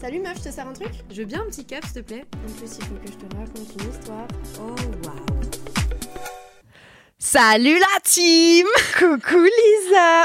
[0.00, 2.06] Salut meuf, je te sers un truc Je veux bien un petit cap, s'il te
[2.12, 2.24] plaît.
[2.48, 4.26] En plus, il faut que je te raconte une histoire.
[4.58, 5.40] Oh, waouh.
[7.18, 8.66] Salut la team
[8.98, 10.24] Coucou Lisa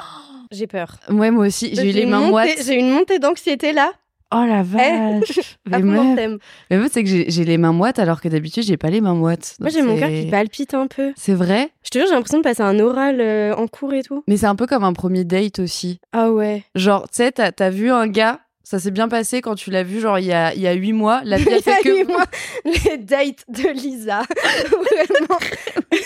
[0.52, 0.98] J'ai peur.
[1.10, 2.64] Ouais, moi aussi, j'ai eu les une mains montée- moites.
[2.66, 3.92] J'ai une montée d'anxiété là.
[4.34, 6.40] Oh la vache Mais meuf,
[6.72, 9.14] mais meuf, c'est que j'ai les mains moites alors que d'habitude, j'ai pas les mains
[9.14, 9.56] moites.
[9.60, 11.14] Moi j'ai mon cœur qui palpite un peu.
[11.16, 11.70] C'est vrai?
[11.84, 14.24] Je te jure, j'ai l'impression de passer un oral euh, en cours et tout.
[14.28, 16.00] Mais c'est un peu comme un premier date aussi.
[16.12, 16.64] Ah ouais.
[16.74, 19.84] Genre, tu sais, t'as as vu un gars, ça s'est bien passé quand tu l'as
[19.84, 21.22] vu, genre, il y a, il y a huit mois.
[21.24, 21.90] La vie Il a y fait a que...
[22.00, 22.26] huit mois,
[22.66, 24.24] les dates de Lisa.
[24.68, 25.40] Vraiment.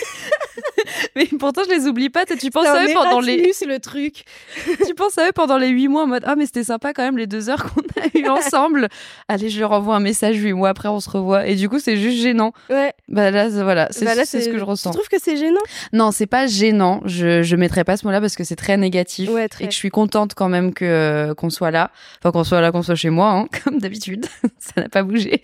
[1.16, 2.24] Mais pourtant, je les oublie pas.
[2.26, 3.34] Tu penses C'est à eux pendant les...
[3.38, 4.24] Erasmus, le truc.
[4.86, 7.02] tu penses à eux pendant les huit mois en mode ah mais c'était sympa quand
[7.02, 8.88] même les deux heures qu'on a eu ensemble.
[9.28, 11.46] Allez, je leur envoie un message huit mois après, on se revoit.
[11.46, 12.52] Et du coup, c'est juste gênant.
[12.70, 12.92] Ouais.
[13.08, 14.90] Bah là, c'est- voilà, c'est Bah c'est ce que je ressens.
[14.90, 15.60] Tu trouves que c'est gênant?
[15.92, 17.00] Non, c'est pas gênant.
[17.04, 19.66] Je je mettrai pas ce mot-là parce que c'est très négatif Ouais, et très.
[19.66, 21.90] que je suis contente quand même que euh, qu'on soit là.
[22.20, 24.26] Enfin qu'on soit là, qu'on soit chez moi, hein, comme d'habitude.
[24.58, 25.40] Ça n'a pas bougé.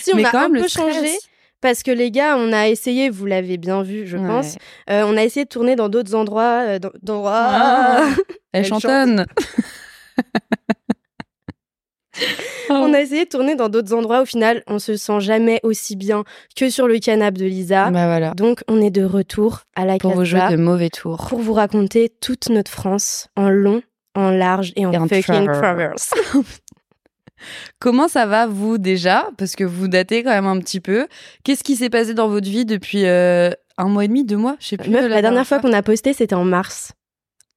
[0.00, 0.94] Si on Mais a quand un même, le peu stress.
[0.94, 1.10] changé.
[1.60, 4.26] Parce que les gars, on a essayé, vous l'avez bien vu, je Ouais.
[4.26, 4.56] pense.
[4.88, 6.64] euh, on a essayé de tourner dans d'autres endroits.
[6.66, 7.24] euh, dans-.
[7.26, 8.08] Ah.
[8.52, 9.26] Elle Elle chantonne.
[12.68, 14.20] On a essayé de tourner dans d'autres endroits.
[14.22, 16.24] Au final, on se sent jamais aussi bien
[16.56, 17.90] que sur le canapé de Lisa.
[17.90, 18.32] Bah voilà.
[18.34, 21.26] Donc, on est de retour à la Pour jeux Casbah de mauvais tours.
[21.28, 23.82] pour vous raconter toute notre France en long,
[24.14, 25.60] en large et en Et fucking travers.
[25.60, 26.10] traverse.
[27.78, 29.28] Comment ça va, vous, déjà?
[29.38, 31.06] Parce que vous datez quand même un petit peu.
[31.44, 34.56] Qu'est-ce qui s'est passé dans votre vie depuis euh, un mois et demi, deux mois?
[34.60, 34.90] Je sais plus.
[34.90, 36.92] Meuf, la, dernière fois qu'on a posté, c'était en mars.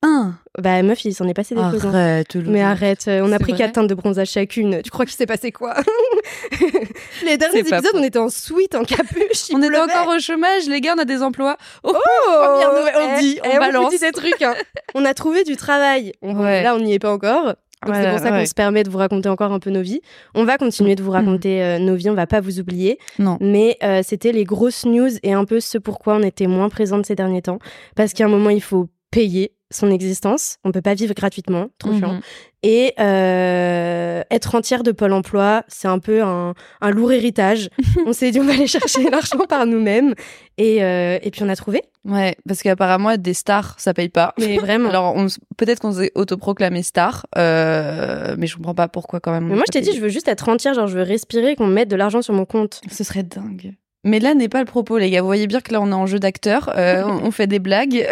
[0.05, 0.33] Un?
[0.59, 1.85] Bah, meuf, il s'en est passé des choses.
[1.85, 1.89] hein.
[1.93, 2.35] Arrête.
[2.35, 4.81] Mais arrête, euh, on a pris quatre teintes de bronzage chacune.
[4.83, 5.75] Tu crois qu'il s'est passé quoi?
[7.25, 9.49] Les derniers épisodes, on était en suite, en capuche.
[9.53, 11.55] On était encore au chômage, les gars, on a des emplois.
[11.83, 13.91] Oh, Oh, première nouvelle, on eh, dit, on eh, balance.
[13.91, 14.41] dit des trucs.
[14.41, 14.53] hein.
[14.93, 16.11] on a trouvé du travail.
[16.21, 16.63] On- Ouais.
[16.63, 17.55] Là, on n'y est pas encore.
[17.85, 18.39] Donc c'est pour ça ouais.
[18.39, 20.01] qu'on se permet de vous raconter encore un peu nos vies.
[20.35, 22.97] On va continuer de vous raconter euh, nos vies, on va pas vous oublier.
[23.19, 23.37] Non.
[23.41, 27.05] Mais euh, c'était les grosses news et un peu ce pourquoi on était moins présente
[27.05, 27.59] ces derniers temps.
[27.95, 30.57] Parce qu'à un moment, il faut payer son existence.
[30.63, 32.13] On peut pas vivre gratuitement, trop chiant.
[32.13, 32.21] Mhm.
[32.65, 37.69] Et euh, être entière de Pôle emploi, c'est un peu un, un lourd héritage.
[38.05, 40.13] on s'est dit, on va aller chercher l'argent par nous-mêmes.
[40.57, 41.81] Et, euh, et puis on a trouvé.
[42.05, 44.33] Ouais, parce qu'apparemment, être des stars, ça paye pas.
[44.39, 44.89] Mais vraiment.
[44.89, 45.13] Alors,
[45.57, 49.47] peut-être qu'on s'est autoproclamé star, euh, mais je comprends pas pourquoi quand même.
[49.47, 51.67] Mais moi, je t'ai dit, je veux juste être entière, genre je veux respirer, qu'on
[51.67, 52.79] me mette de l'argent sur mon compte.
[52.89, 53.75] Ce serait dingue.
[54.05, 55.21] Mais là n'est pas le propos, les gars.
[55.21, 56.71] Vous voyez bien que là, on est en jeu d'acteur.
[56.77, 58.05] euh, on, fait des blagues,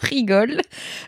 [0.08, 0.60] rigole.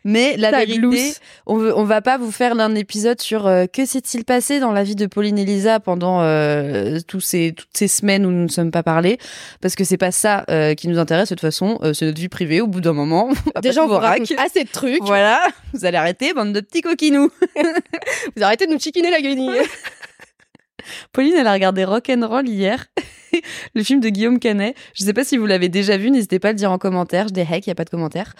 [0.04, 1.20] Mais la vérité, glousse.
[1.46, 4.72] on, veut, on va pas vous faire un épisode sur euh, que s'est-il passé dans
[4.72, 8.44] la vie de Pauline et Lisa pendant euh, tous ces, toutes ces semaines où nous
[8.44, 9.18] ne sommes pas parlé.
[9.60, 11.30] Parce que c'est pas ça euh, qui nous intéresse.
[11.30, 12.60] De toute façon, c'est notre vie privée.
[12.60, 13.30] Au bout d'un moment,
[13.62, 14.20] Déjà, on vous rac.
[14.20, 15.02] raconte assez de trucs.
[15.02, 15.40] Voilà,
[15.72, 17.30] vous allez arrêter, bande de petits coquinous.
[18.36, 19.50] Vous arrêtez de nous chiquiner la guenille.
[21.12, 22.86] Pauline, elle a regardé Rock'n'Roll hier.
[23.32, 23.42] C'est
[23.74, 24.74] le film de Guillaume Canet.
[24.94, 27.28] Je sais pas si vous l'avez déjà vu, n'hésitez pas à le dire en commentaire.
[27.28, 28.34] Je dis heck, il y a pas de commentaire.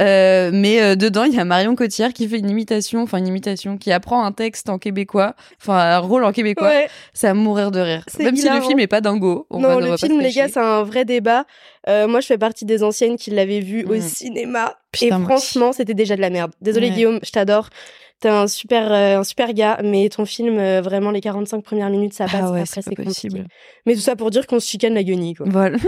[0.00, 3.26] Euh, mais euh, dedans, il y a Marion Cotillard qui fait une imitation, enfin une
[3.26, 6.68] imitation, qui apprend un texte en québécois, enfin un rôle en québécois.
[6.68, 6.88] Ouais.
[7.12, 8.04] C'est à mourir de rire.
[8.18, 9.46] Même si le film est pas dingo.
[9.50, 11.44] On non, va- on va le film, les gars, c'est un vrai débat.
[11.88, 14.74] Euh, moi, je fais partie des anciennes qui l'avaient vu au cinéma.
[14.92, 16.52] Putain, et franchement, c'était déjà de la merde.
[16.60, 16.94] Désolée, Ouais.
[16.94, 17.68] Guillaume, je t'adore.
[18.20, 21.90] T'es un super, euh, un super gars, mais ton film, euh, vraiment, les 45 premières
[21.90, 22.40] minutes, ça passe.
[22.44, 23.04] Ah ouais, Après, c'est compliqué.
[23.04, 23.44] possible.
[23.84, 25.46] Mais tout ça pour dire qu'on se chicane la guenille, quoi.
[25.48, 25.76] Voilà.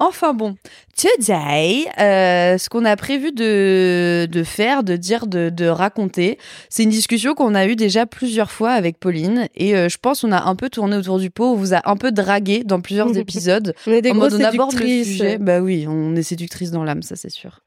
[0.00, 0.56] Enfin bon,
[0.98, 6.36] today, euh, ce qu'on a prévu de, de faire, de dire, de, de raconter,
[6.68, 10.22] c'est une discussion qu'on a eue déjà plusieurs fois avec Pauline et euh, je pense
[10.22, 12.80] qu'on a un peu tourné autour du pot, on vous a un peu dragué dans
[12.80, 13.72] plusieurs épisodes.
[13.86, 15.06] On est des grosses on aborde le séductrices.
[15.06, 15.38] sujet.
[15.38, 17.60] Bah oui, on est séductrice dans l'âme, ça c'est sûr.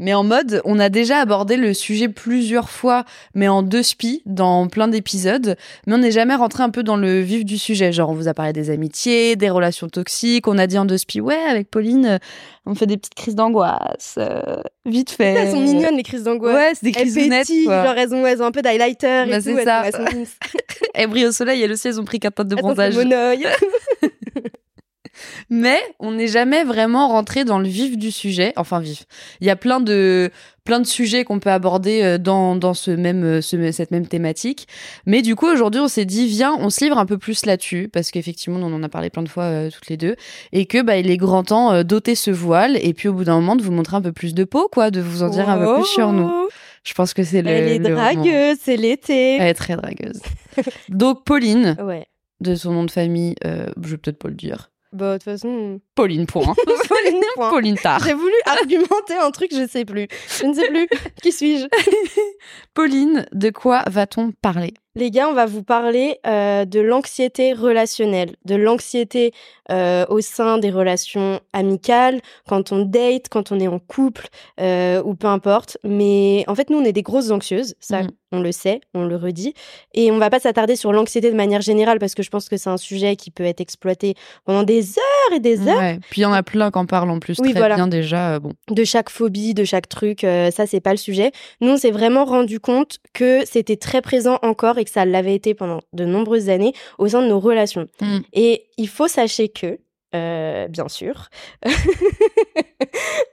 [0.00, 3.04] Mais en mode, on a déjà abordé le sujet plusieurs fois,
[3.34, 5.56] mais en deux spi, dans plein d'épisodes.
[5.86, 7.92] Mais on n'est jamais rentré un peu dans le vif du sujet.
[7.92, 10.48] Genre, on vous a parlé des amitiés, des relations toxiques.
[10.48, 12.18] On a dit en deux spi, ouais, avec Pauline, euh,
[12.66, 14.40] on fait des petites crises d'angoisse, euh,
[14.86, 15.34] vite fait.
[15.34, 16.54] Elles sont mignonnes, les crises d'angoisse.
[16.54, 17.84] Ouais, c'est des Elles crises honnêtes, pétillent, quoi.
[17.84, 19.58] genre elles ont, elles ont un peu d'highlighter Bah, et c'est tout.
[19.58, 19.90] elles ça.
[19.92, 20.32] sont- elles sont-
[20.94, 22.96] Elles brillent au soleil, elles aussi, elles ont pris quatre teintes de elles sont bronzage.
[22.96, 23.44] monoï.
[25.50, 28.52] mais on n'est jamais vraiment rentré dans le vif du sujet.
[28.56, 29.04] Enfin, vif.
[29.40, 30.30] Il y a plein de
[30.64, 34.06] plein de sujets qu'on peut aborder euh, dans, dans ce même euh, ce- cette même
[34.06, 34.68] thématique.
[35.06, 37.88] Mais du coup, aujourd'hui, on s'est dit viens, on se livre un peu plus là-dessus
[37.92, 40.14] parce qu'effectivement, on en a parlé plein de fois euh, toutes les deux
[40.52, 43.24] et que bah il est grand temps euh, d'ôter ce voile et puis au bout
[43.24, 45.48] d'un moment de vous montrer un peu plus de peau, quoi, de vous en dire
[45.48, 46.30] un peu plus sur nous.
[46.84, 47.48] Je pense que c'est le.
[47.50, 49.36] Elle est le dragueuse, c'est l'été.
[49.36, 50.20] Elle est très dragueuse.
[50.88, 52.06] Donc Pauline, Ouais.
[52.40, 54.70] de son nom de famille, euh, je vais peut-être pas le dire.
[54.92, 55.80] Bah, de toute façon.
[55.94, 56.54] Pauline point.
[56.88, 57.50] Pauline, point.
[57.50, 58.02] Pauline Tard.
[58.04, 60.08] J'ai voulu argumenter un truc, je sais plus.
[60.40, 60.88] Je ne sais plus.
[61.22, 61.66] Qui suis-je?
[62.74, 64.74] Pauline, de quoi va-t-on parler?
[64.96, 69.32] Les gars, on va vous parler euh, de l'anxiété relationnelle, de l'anxiété
[69.70, 74.26] euh, au sein des relations amicales, quand on date, quand on est en couple,
[74.60, 75.78] euh, ou peu importe.
[75.84, 78.08] Mais en fait, nous, on est des grosses anxieuses, ça, Mhm.
[78.32, 79.54] on le sait, on le redit.
[79.94, 82.56] Et on va pas s'attarder sur l'anxiété de manière générale, parce que je pense que
[82.56, 84.14] c'est un sujet qui peut être exploité
[84.44, 85.78] pendant des heures et des heures.
[85.78, 86.00] Ouais.
[86.10, 87.76] Puis il y en a plein qui en parlent en plus Oui, très voilà.
[87.76, 88.40] bien déjà.
[88.40, 88.54] bon.
[88.68, 91.30] de chaque phobie, de chaque truc, ça c'est pas le sujet.
[91.60, 95.34] Nous on s'est vraiment rendu compte que c'était très présent encore et que ça l'avait
[95.34, 97.86] été pendant de nombreuses années au sein de nos relations.
[98.00, 98.18] Mm.
[98.32, 99.78] Et il faut sachez que,
[100.14, 101.28] euh, bien sûr,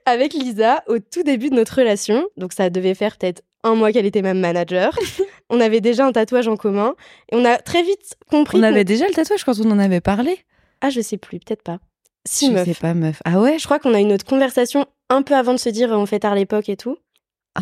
[0.06, 3.92] avec Lisa, au tout début de notre relation, donc ça devait faire peut-être un mois
[3.92, 4.98] qu'elle était même manager,
[5.50, 6.96] on avait déjà un tatouage en commun
[7.32, 8.58] et on a très vite compris.
[8.60, 10.40] On avait déjà le tatouage quand on en avait parlé?
[10.82, 11.80] Ah je sais plus, peut-être pas.
[12.26, 12.66] Si Je meuf.
[12.66, 13.22] sais pas, meuf.
[13.26, 13.58] Ah ouais?
[13.58, 16.20] Je crois qu'on a eu notre conversation un peu avant de se dire on fait
[16.20, 16.98] tard l'époque et tout.
[17.58, 17.62] Ah.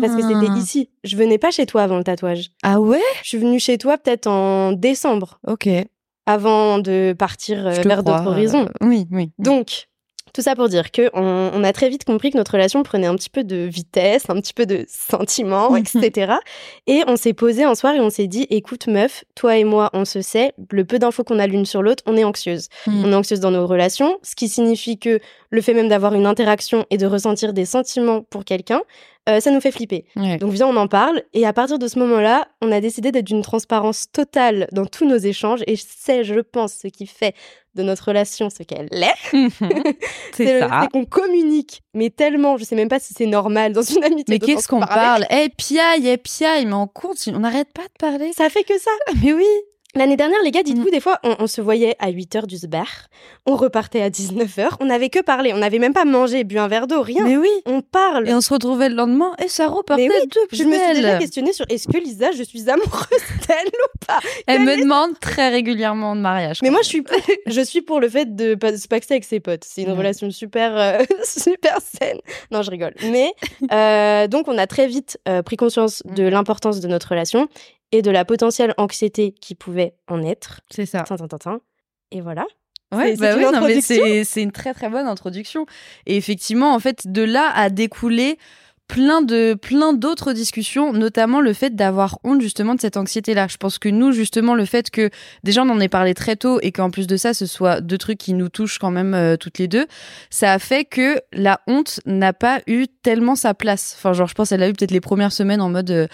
[0.00, 0.90] Parce que c'était ici.
[1.04, 2.50] Je venais pas chez toi avant le tatouage.
[2.62, 3.00] Ah ouais?
[3.22, 5.68] Je suis venue chez toi peut-être en décembre, Ok.
[6.26, 8.64] avant de partir euh, vers d'autres horizons.
[8.82, 9.30] euh, oui, oui.
[9.38, 9.86] Donc,
[10.34, 13.06] tout ça pour dire que on, on a très vite compris que notre relation prenait
[13.06, 16.32] un petit peu de vitesse, un petit peu de sentiments, etc.
[16.86, 19.90] Et on s'est posé un soir et on s'est dit, écoute meuf, toi et moi,
[19.92, 22.68] on se sait, le peu d'infos qu'on a l'une sur l'autre, on est anxieuse.
[22.86, 23.04] Mm.
[23.04, 26.26] On est anxieuse dans nos relations, ce qui signifie que le fait même d'avoir une
[26.26, 28.80] interaction et de ressentir des sentiments pour quelqu'un,
[29.28, 30.04] euh, ça nous fait flipper.
[30.16, 30.36] Ouais.
[30.38, 31.22] Donc viens, on en parle.
[31.32, 35.06] Et à partir de ce moment-là, on a décidé d'être d'une transparence totale dans tous
[35.06, 35.60] nos échanges.
[35.66, 37.34] Et c'est, je pense, ce qui fait
[37.74, 39.14] de notre relation ce qu'elle est.
[40.34, 40.80] c'est ça.
[40.82, 44.24] c'est qu'on communique, mais tellement, je sais même pas si c'est normal dans une amitié.
[44.28, 45.24] Mais qu'est-ce qu'on parle?
[45.30, 48.32] Eh, piaille, eh, piaille, mais on compte, on n'arrête pas de parler.
[48.36, 48.90] Ça fait que ça.
[49.22, 49.46] Mais oui.
[49.94, 50.64] L'année dernière, les gars, Mm.
[50.64, 52.86] dites-vous, des fois, on, on se voyait à 8h du bar,
[53.44, 56.66] on repartait à 19h, on n'avait que parlé, on n'avait même pas mangé, bu un
[56.68, 57.24] verre d'eau, rien.
[57.24, 57.50] Mais oui.
[57.66, 58.26] On parle.
[58.28, 60.94] Et on se retrouvait le lendemain et ça repartait Mais oui, de Je me suis
[60.94, 62.88] déjà questionnée sur est-ce que Lisa, je suis amoureuse
[63.48, 64.18] d'elle ou pas?
[64.46, 66.60] Elle me demande très régulièrement de mariage.
[66.62, 69.24] Mais moi, je suis pour, je suis pour le fait de pas- se paxer avec
[69.24, 69.64] ses potes.
[69.64, 72.18] C'est une relation super, euh, super saine.
[72.50, 72.94] Non, je rigole.
[73.10, 73.32] Mais
[73.70, 77.46] euh, donc, on a très vite euh, pris conscience de l'importance de notre relation
[77.92, 80.60] et de la potentielle anxiété qui pouvait en être.
[80.70, 81.04] C'est ça.
[82.10, 82.44] Et voilà.
[82.94, 83.42] Ouais, C'est- bah oui,
[84.24, 85.64] c'est une très très bonne introduction.
[86.06, 88.36] Et effectivement, en fait, de là a découlé
[88.92, 93.46] plein de plein d'autres discussions, notamment le fait d'avoir honte justement de cette anxiété-là.
[93.48, 95.08] Je pense que nous, justement, le fait que
[95.44, 97.96] déjà on en ait parlé très tôt et qu'en plus de ça, ce soit deux
[97.96, 99.86] trucs qui nous touchent quand même euh, toutes les deux,
[100.28, 103.94] ça a fait que la honte n'a pas eu tellement sa place.
[103.96, 106.06] Enfin, genre, je pense qu'elle a eu peut-être les premières semaines en mode, euh,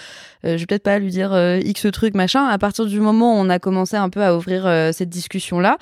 [0.44, 2.46] euh, je vais peut-être pas lui dire euh, x truc machin.
[2.46, 5.78] À partir du moment où on a commencé un peu à ouvrir euh, cette discussion-là.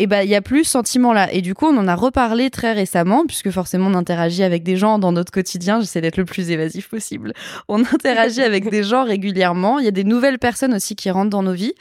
[0.00, 1.30] Et ben il y a plus ce sentiment là.
[1.30, 4.76] Et du coup, on en a reparlé très récemment, puisque forcément on interagit avec des
[4.76, 5.78] gens dans notre quotidien.
[5.78, 7.34] J'essaie d'être le plus évasif possible.
[7.68, 9.78] On interagit avec des gens régulièrement.
[9.78, 11.74] Il y a des nouvelles personnes aussi qui rentrent dans nos vies.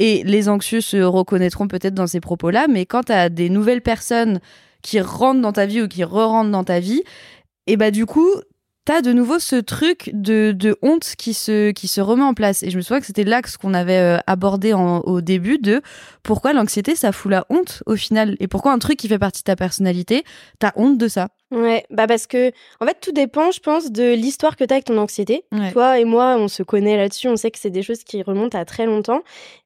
[0.00, 3.82] Et les anxieux se reconnaîtront peut-être dans ces propos-là, mais quand tu as des nouvelles
[3.82, 4.40] personnes
[4.82, 7.04] qui rentrent dans ta vie ou qui re-rentrent dans ta vie,
[7.68, 8.28] et bah du coup,
[8.84, 12.62] t'as de nouveau ce truc de, de honte qui se, qui se remet en place.
[12.62, 15.80] Et je me souviens que c'était l'axe qu'on avait euh, abordé en- au début de
[16.22, 18.36] pourquoi l'anxiété, ça fout la honte au final.
[18.40, 20.24] Et pourquoi un truc qui fait partie de ta personnalité,
[20.58, 21.28] t'as honte de ça.
[21.52, 24.84] Ouais, bah parce que en fait tout dépend, je pense, de l'histoire que t'as avec
[24.84, 25.42] ton anxiété.
[25.50, 25.72] Ouais.
[25.72, 28.56] Toi et moi, on se connaît là-dessus, on sait que c'est des choses qui remontent
[28.56, 29.22] à très longtemps.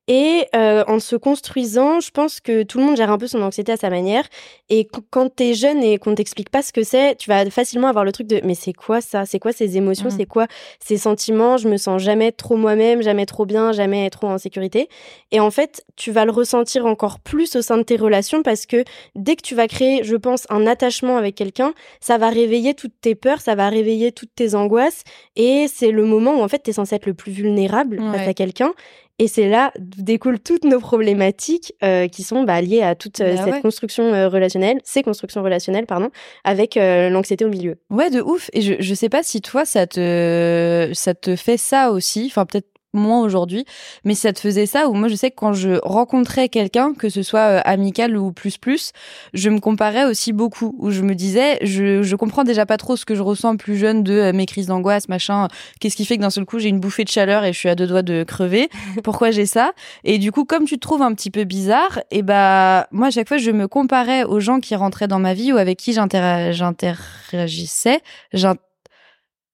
[0.06, 3.40] Et euh, en se construisant, je pense que tout le monde gère un peu son
[3.40, 4.24] anxiété à sa manière.
[4.68, 7.88] Et qu- quand t'es jeune et qu'on t'explique pas ce que c'est, tu vas facilement
[7.88, 9.24] avoir le truc de mais c'est quoi ça?
[9.24, 10.06] C'est quoi ces émotions?
[10.10, 10.16] Mhm.
[10.18, 10.46] C'est quoi
[10.78, 11.56] ces sentiments?
[11.56, 14.88] Je me sens jamais trop moi-même, jamais trop bien, jamais trop en sécurité.
[15.30, 18.66] Et en fait, tu vas le ressentir encore plus au sein de tes relations parce
[18.66, 18.84] que
[19.14, 23.00] dès que tu vas créer, je pense, un attachement avec quelqu'un, ça va réveiller toutes
[23.00, 25.02] tes peurs, ça va réveiller toutes tes angoisses.
[25.36, 28.34] Et c'est le moment où en fait, t'es censé être le plus vulnérable face à
[28.34, 28.74] quelqu'un.
[29.20, 33.20] Et c'est là d'où découlent toutes nos problématiques euh, qui sont bah, liées à toute
[33.20, 33.60] euh, Bah cette ouais.
[33.60, 36.10] construction euh, relationnelle, ces constructions relationnelles, pardon,
[36.42, 37.76] avec euh, l'anxiété au milieu.
[37.90, 38.50] Ouais, de ouf.
[38.52, 42.26] Et je, je sais pas si toi, ça te, ça te fait ça aussi.
[42.26, 43.64] Enfin, peut-être moins aujourd'hui,
[44.04, 44.88] mais ça te faisait ça.
[44.88, 48.32] Ou moi, je sais que quand je rencontrais quelqu'un, que ce soit euh, amical ou
[48.32, 48.92] plus plus,
[49.34, 50.74] je me comparais aussi beaucoup.
[50.78, 53.76] Où je me disais, je, je comprends déjà pas trop ce que je ressens plus
[53.76, 55.48] jeune de euh, mes crises d'angoisse, machin.
[55.80, 57.68] Qu'est-ce qui fait que d'un seul coup, j'ai une bouffée de chaleur et je suis
[57.68, 58.68] à deux doigts de crever.
[59.04, 59.72] Pourquoi j'ai ça?
[60.04, 63.10] Et du coup, comme tu te trouves un petit peu bizarre, et bah, moi, à
[63.10, 65.92] chaque fois, je me comparais aux gens qui rentraient dans ma vie ou avec qui
[65.92, 68.00] j'inter- j'interagissais.
[68.32, 68.54] J'in-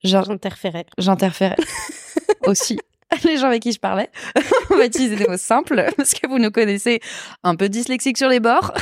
[0.03, 0.87] j'in- J'interférais.
[0.99, 1.57] J'interférais
[2.47, 2.79] aussi.
[3.25, 4.09] Les gens avec qui je parlais.
[4.71, 7.01] On va utiliser des mots simples parce que vous nous connaissez
[7.43, 8.73] un peu dyslexique sur les bords.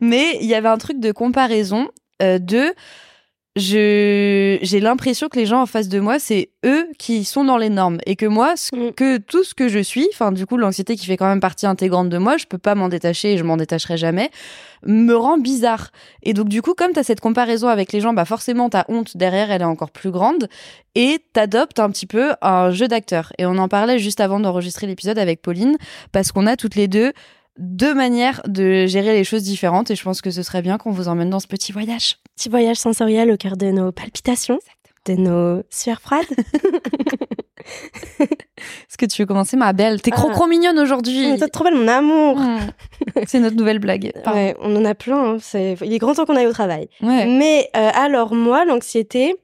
[0.00, 1.88] Mais il y avait un truc de comparaison
[2.22, 2.74] euh, de
[3.56, 7.56] je j'ai l'impression que les gens en face de moi c'est eux qui sont dans
[7.56, 7.98] les normes.
[8.06, 8.92] Et que moi ce Mm.
[8.92, 11.66] que tout ce que je suis enfin du coup l'anxiété qui fait quand même partie
[11.66, 14.30] intégrante de moi je peux pas m'en détacher et je m'en détacherai jamais
[14.84, 15.90] me rend bizarre.
[16.22, 18.84] Et donc du coup comme tu as cette comparaison avec les gens bah forcément ta
[18.88, 20.48] honte derrière elle est encore plus grande
[20.94, 23.32] et t'adoptes un petit peu un jeu d'acteur.
[23.38, 25.76] Et on en parlait juste avant d'enregistrer l'épisode avec Pauline
[26.12, 27.12] parce qu'on a toutes les deux
[27.58, 30.90] deux manières de gérer les choses différentes et je pense que ce serait bien qu'on
[30.90, 32.16] vous emmène dans ce petit voyage.
[32.36, 34.58] Petit voyage sensoriel au cœur de nos palpitations,
[35.06, 36.26] de nos sueurs froides.
[38.88, 40.00] Est-ce que tu veux commencer, ma belle?
[40.00, 40.16] T'es Ah.
[40.16, 41.36] crocro mignonne aujourd'hui.
[41.38, 42.38] T'es trop belle, mon amour.
[43.26, 44.12] C'est notre nouvelle blague.
[44.26, 45.36] Ouais, on en a plein.
[45.36, 45.76] hein.
[45.82, 46.88] Il est grand temps qu'on aille au travail.
[47.02, 47.26] Ouais.
[47.26, 49.34] Mais euh, alors moi, l'anxiété.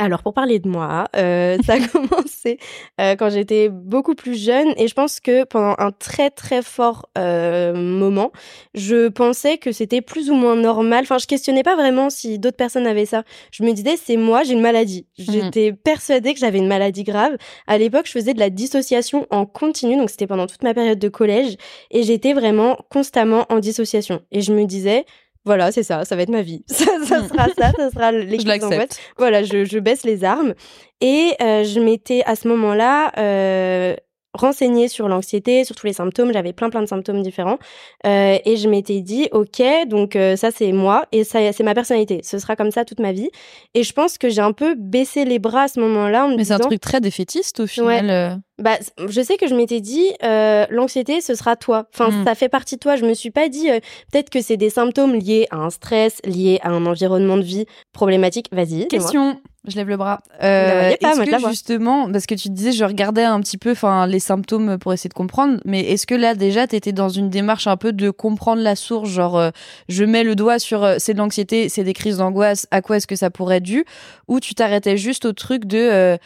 [0.00, 2.58] Alors pour parler de moi, euh, ça a commencé
[2.98, 7.10] euh, quand j'étais beaucoup plus jeune et je pense que pendant un très très fort
[7.18, 8.32] euh, moment,
[8.72, 11.02] je pensais que c'était plus ou moins normal.
[11.02, 13.24] Enfin, je questionnais pas vraiment si d'autres personnes avaient ça.
[13.52, 15.06] Je me disais c'est moi, j'ai une maladie.
[15.18, 17.36] J'étais persuadée que j'avais une maladie grave.
[17.66, 20.98] À l'époque, je faisais de la dissociation en continu, donc c'était pendant toute ma période
[20.98, 21.56] de collège
[21.90, 24.22] et j'étais vraiment constamment en dissociation.
[24.32, 25.04] Et je me disais
[25.44, 26.62] voilà, c'est ça, ça va être ma vie.
[26.68, 28.70] Ça, ça sera ça, ça sera crises d'angoisse.
[28.70, 28.98] l'accepte.
[29.18, 30.54] Voilà, je, je baisse les armes.
[31.00, 33.96] Et euh, je m'étais à ce moment-là euh,
[34.34, 36.32] renseignée sur l'anxiété, sur tous les symptômes.
[36.32, 37.58] J'avais plein plein de symptômes différents.
[38.06, 41.74] Euh, et je m'étais dit, ok, donc euh, ça c'est moi et ça c'est ma
[41.74, 42.20] personnalité.
[42.22, 43.28] Ce sera comme ça toute ma vie.
[43.74, 46.36] Et je pense que j'ai un peu baissé les bras à ce moment-là en me
[46.36, 48.10] Mais c'est un truc très défaitiste au final.
[48.10, 48.36] euh.
[48.62, 51.86] bah, je sais que je m'étais dit, euh, l'anxiété, ce sera toi.
[51.94, 52.24] Enfin, Mm.
[52.24, 52.96] ça fait partie de toi.
[52.96, 53.80] Je me suis pas dit, euh,
[54.12, 57.66] peut-être que c'est des symptômes liés à un stress, liés à un environnement de vie
[57.92, 58.46] problématique.
[58.52, 58.86] Vas-y.
[58.88, 59.40] Question.
[59.68, 60.20] Je lève le bras.
[60.38, 64.18] Pas, est-ce que justement, parce que tu disais, je regardais un petit peu, enfin, les
[64.18, 67.76] symptômes pour essayer de comprendre, mais est-ce que là déjà, t'étais dans une démarche un
[67.76, 69.50] peu de comprendre la source, genre, euh,
[69.88, 72.96] je mets le doigt sur, euh, c'est de l'anxiété, c'est des crises d'angoisse, à quoi
[72.96, 73.84] est-ce que ça pourrait être dû,
[74.28, 76.16] ou tu t'arrêtais juste au truc de, euh,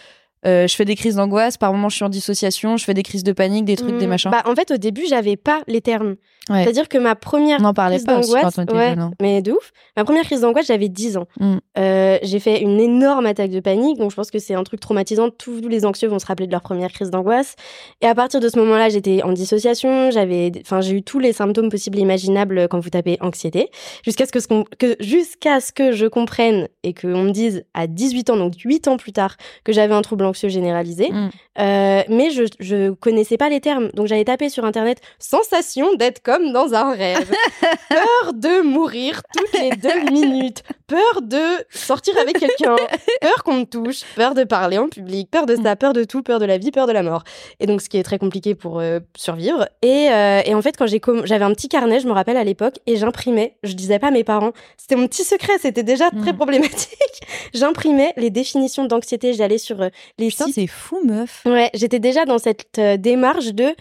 [0.47, 3.03] euh, je fais des crises d'angoisse, par moments je suis en dissociation, je fais des
[3.03, 4.31] crises de panique, des trucs, des Mm, machins?
[4.31, 6.17] Bah, en fait, au début, j'avais pas les termes.
[6.51, 6.63] Ouais.
[6.63, 9.11] C'est-à-dire que ma première On n'en parlait crise d'angoisse, ouais, hein.
[9.23, 9.73] mais de ouf.
[9.97, 11.27] Ma première crise d'angoisse, j'avais 10 ans.
[11.41, 11.57] Mm.
[11.79, 14.81] Euh, j'ai fait une énorme attaque de panique, donc je pense que c'est un truc
[14.81, 15.31] traumatisant.
[15.31, 17.55] Tous les anxieux vont se rappeler de leur première crise d'angoisse.
[18.03, 20.11] Et à partir de ce moment-là, j'étais en dissociation.
[20.11, 23.71] J'avais, enfin, j'ai eu tous les symptômes possibles et imaginables quand vous tapez anxiété,
[24.05, 27.65] jusqu'à ce que, ce qu'on- que jusqu'à ce que je comprenne et qu'on me dise
[27.73, 31.11] à 18 ans, donc 8 ans plus tard, que j'avais un trouble anxieux généralisé.
[31.11, 31.31] Mm.
[31.61, 33.89] Euh, mais je, je connaissais pas les termes.
[33.95, 37.31] Donc j'avais tapé sur internet sensation d'être comme dans un rêve.
[37.89, 40.63] Peur de mourir toutes les deux minutes.
[40.87, 42.77] peur de sortir avec quelqu'un,
[43.21, 46.23] peur qu'on me touche, peur de parler en public, peur de ça, peur de tout,
[46.23, 47.25] peur de la vie, peur de la mort.
[47.61, 49.67] Et donc, ce qui est très compliqué pour euh, survivre.
[49.83, 52.75] Et, euh, et en fait, quand j'avais un petit carnet, je me rappelle à l'époque,
[52.87, 53.57] et j'imprimais.
[53.63, 54.53] Je disais pas à mes parents.
[54.77, 55.55] C'était mon petit secret.
[55.61, 56.37] C'était déjà très Mm.
[56.37, 57.21] problématique.
[57.55, 59.33] J'imprimais les définitions d'anxiété.
[59.33, 59.89] J'allais sur euh,
[60.19, 61.43] les Putain, sites c'est fou, meuf.
[61.47, 63.75] Ouais, j'étais déjà dans cette démarche de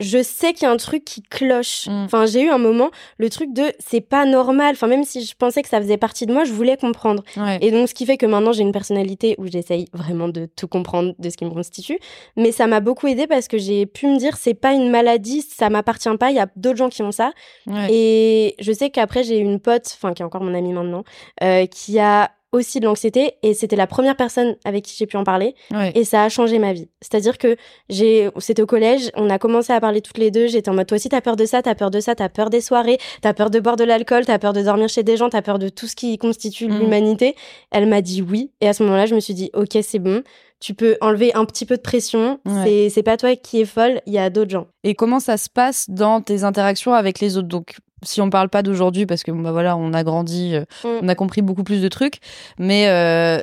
[0.00, 1.86] je sais qu'il y a un truc qui cloche.
[1.86, 2.04] Mm.
[2.04, 4.72] Enfin, j'ai eu un moment, le truc de c'est pas normal.
[4.72, 7.22] Enfin, même si je pensais que ça faisait partie de moi, je voulais comprendre.
[7.36, 7.58] Ouais.
[7.60, 10.68] Et donc, ce qui fait que maintenant, j'ai une personnalité où j'essaye vraiment de tout
[10.68, 11.98] comprendre de ce qui me constitue.
[12.36, 15.42] Mais ça m'a beaucoup aidé parce que j'ai pu me dire c'est pas une maladie,
[15.42, 16.30] ça m'appartient pas.
[16.30, 17.32] Il y a d'autres gens qui ont ça.
[17.66, 17.88] Ouais.
[17.90, 21.04] Et je sais qu'après, j'ai eu une pote, enfin, qui est encore mon amie maintenant,
[21.42, 23.34] euh, qui a aussi de l'anxiété.
[23.42, 25.54] Et c'était la première personne avec qui j'ai pu en parler.
[25.72, 25.92] Ouais.
[25.94, 26.88] Et ça a changé ma vie.
[27.00, 27.56] C'est-à-dire que
[27.88, 30.46] j'ai, c'était au collège, on a commencé à parler toutes les deux.
[30.48, 32.50] J'étais en mode, toi aussi, t'as peur de ça, t'as peur de ça, t'as peur
[32.50, 35.28] des soirées, t'as peur de boire de l'alcool, t'as peur de dormir chez des gens,
[35.28, 36.78] t'as peur de tout ce qui constitue Mhm.
[36.80, 37.34] l'humanité.
[37.70, 38.50] Elle m'a dit oui.
[38.60, 40.22] Et à ce moment-là, je me suis dit, ok, c'est bon.
[40.58, 42.38] Tu peux enlever un petit peu de pression.
[42.44, 42.64] Ouais.
[42.64, 44.66] C'est, c'est pas toi qui es folle, il y a d'autres gens.
[44.84, 48.48] Et comment ça se passe dans tes interactions avec les autres Donc, si on parle
[48.48, 50.98] pas d'aujourd'hui, parce que bah voilà, on a grandi, euh, Mm.
[51.02, 52.18] on a compris beaucoup plus de trucs,
[52.58, 53.42] mais euh,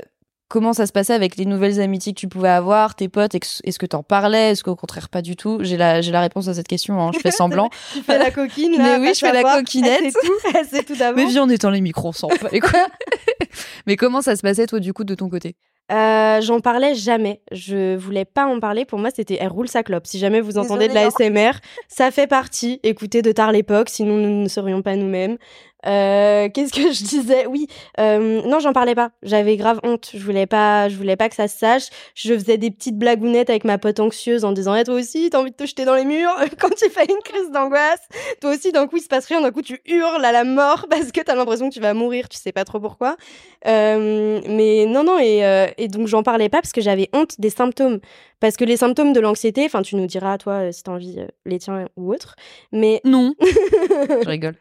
[0.50, 3.78] comment ça se passait avec les nouvelles amitiés que tu pouvais avoir, tes potes Est-ce
[3.80, 5.60] que t'en parlais Est-ce qu'au contraire pas du tout?
[5.62, 7.02] J'ai la, j'ai la réponse à cette question.
[7.02, 7.70] hein, Je fais semblant.
[7.94, 9.58] Tu fais la coquine, là, Mais oui, je fais la savoir.
[9.58, 10.00] coquinette.
[10.70, 11.16] Sait tout, tout d'avance.
[11.18, 12.14] mais viens, on éteint les micros,
[12.52, 12.80] les couilles.
[13.88, 15.56] mais comment ça se passait toi du coup de ton côté?
[15.92, 17.42] Euh, j'en parlais jamais.
[17.52, 18.86] Je voulais pas en parler.
[18.86, 20.06] Pour moi, c'était elle roule sa clope.
[20.06, 21.52] Si jamais vous entendez de la SMR,
[21.88, 22.80] ça fait partie.
[22.84, 25.38] Écoutez de tard l'époque, sinon nous ne serions pas nous-mêmes.
[25.86, 27.46] Euh, Qu'est-ce que je disais?
[27.46, 27.68] Oui,
[28.00, 29.12] euh, non, j'en parlais pas.
[29.24, 30.10] J'avais grave honte.
[30.14, 31.84] Je voulais pas, je voulais pas que ça se sache.
[32.16, 35.40] Je faisais des petites blagounettes avec ma pote anxieuse en disant eh, toi aussi, t'as
[35.40, 38.02] envie de te jeter dans les murs quand tu fais une crise d'angoisse.
[38.42, 39.42] Toi aussi, d'un coup, il se passe rien.
[39.42, 42.28] D'un coup, tu hurles à la mort parce que t'as l'impression que tu vas mourir.
[42.30, 43.16] Tu sais pas trop pourquoi.
[43.68, 47.40] Euh, mais non, non, et, euh, et donc j'en parlais pas parce que j'avais honte
[47.40, 48.00] des symptômes.
[48.40, 51.16] Parce que les symptômes de l'anxiété, enfin, tu nous diras, toi, euh, si t'as envie,
[51.20, 52.36] euh, les tiens ou autres.
[52.72, 53.34] Mais, Non.
[53.42, 54.56] Je rigole.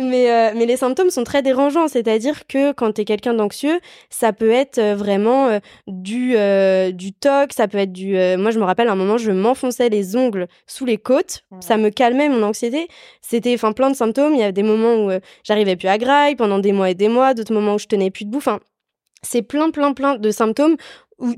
[0.00, 1.88] mais, euh, mais les symptômes sont très dérangeants.
[1.88, 7.12] C'est-à-dire que quand t'es quelqu'un d'anxieux, ça peut être euh, vraiment euh, du, euh, du
[7.12, 8.16] toc, ça peut être du.
[8.16, 11.42] euh, moi, je me rappelle, à un moment, je m'enfonçais les ongles sous les côtes.
[11.60, 12.88] Ça me calmait mon anxiété.
[13.20, 14.34] C'était enfin plein de symptômes.
[14.34, 16.94] Il y a des moments où euh, j'arrivais plus à graille pendant des mois et
[16.94, 18.38] des mois, d'autres moments où je tenais plus debout.
[18.38, 18.60] Enfin,
[19.22, 20.76] c'est plein, plein, plein de symptômes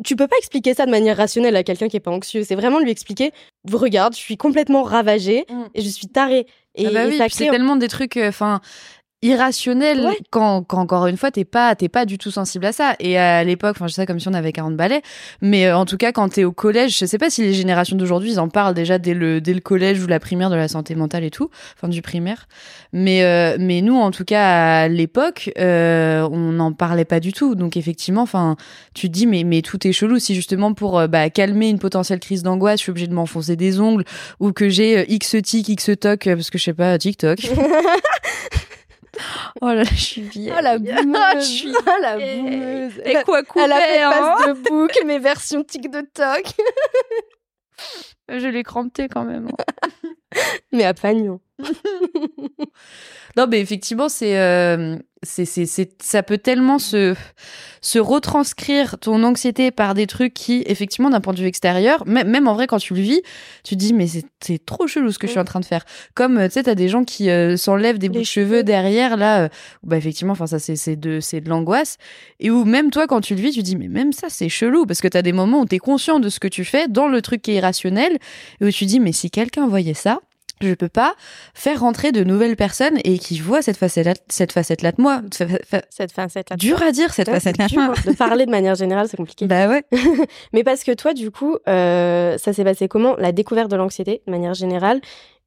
[0.04, 2.42] tu peux pas expliquer ça de manière rationnelle à quelqu'un qui est pas anxieux.
[2.44, 3.30] C'est vraiment lui expliquer,
[3.70, 5.64] regarde, je suis complètement ravagée Mm.
[5.74, 6.46] et je suis tarée.
[6.74, 8.32] Et, Ah bah oui, c'est tellement des trucs, euh,
[10.06, 10.18] Ouais.
[10.30, 12.94] quand, quand encore une fois t'es pas t'es pas du tout sensible à ça.
[13.00, 15.02] Et à l'époque enfin je sais comme si on avait 40 balais
[15.42, 17.96] mais euh, en tout cas quand t'es au collège je sais pas si les générations
[17.96, 20.68] d'aujourd'hui ils en parlent déjà dès le dès le collège ou la primaire de la
[20.68, 22.46] santé mentale et tout enfin du primaire.
[22.92, 27.32] Mais euh, mais nous en tout cas à l'époque euh, on n'en parlait pas du
[27.32, 27.54] tout.
[27.56, 28.56] Donc effectivement enfin
[28.94, 30.18] tu te dis mais mais tout est chelou.
[30.18, 33.56] Si justement pour euh, bah, calmer une potentielle crise d'angoisse je suis obligée de m'enfoncer
[33.56, 34.04] des ongles
[34.38, 37.40] ou que j'ai euh, x tic x toc euh, parce que je sais pas TikTok
[39.60, 43.42] oh là je suis vieille Oh la boumeuse je suis Oh la boumeuse et quoi
[43.42, 46.54] couper Elle a fait hein passe de bouc, mais version tic de toc.
[48.28, 49.88] je l'ai crampé quand même hein.
[50.72, 51.40] Mais à Pagnon.
[53.36, 57.14] Non, mais effectivement, c'est, euh, c'est, c'est, c'est, ça peut tellement se,
[57.80, 62.28] se retranscrire ton anxiété par des trucs qui, effectivement, d'un point de vue extérieur, même,
[62.28, 63.22] même en vrai, quand tu le vis,
[63.62, 65.64] tu te dis, mais c'est, c'est trop chelou ce que je suis en train de
[65.64, 65.84] faire.
[66.14, 69.16] Comme, euh, tu sais, t'as des gens qui euh, s'enlèvent des bouts de cheveux derrière,
[69.16, 69.48] là, euh,
[69.84, 71.96] bah, effectivement, enfin, ça, c'est, c'est de, c'est de l'angoisse.
[72.40, 74.48] Et où même toi, quand tu le vis, tu te dis, mais même ça, c'est
[74.48, 77.06] chelou, parce que t'as des moments où t'es conscient de ce que tu fais dans
[77.06, 78.18] le truc qui est irrationnel,
[78.60, 80.17] et où tu dis, mais si quelqu'un voyait ça,
[80.60, 81.14] je peux pas
[81.54, 85.22] faire rentrer de nouvelles personnes et qui voient cette facette-là, cette facette-là de moi.
[85.90, 86.56] Cette facette là.
[86.56, 87.38] Dur à dire, cette Ouais,
[87.72, 87.94] moi.
[87.94, 88.12] dur.
[88.12, 89.46] De parler de manière générale, c'est compliqué.
[89.46, 89.84] Bah ouais.
[90.52, 93.16] Mais parce que toi, du coup, euh, ça s'est passé comment?
[93.16, 95.00] La découverte de l'anxiété, de manière générale.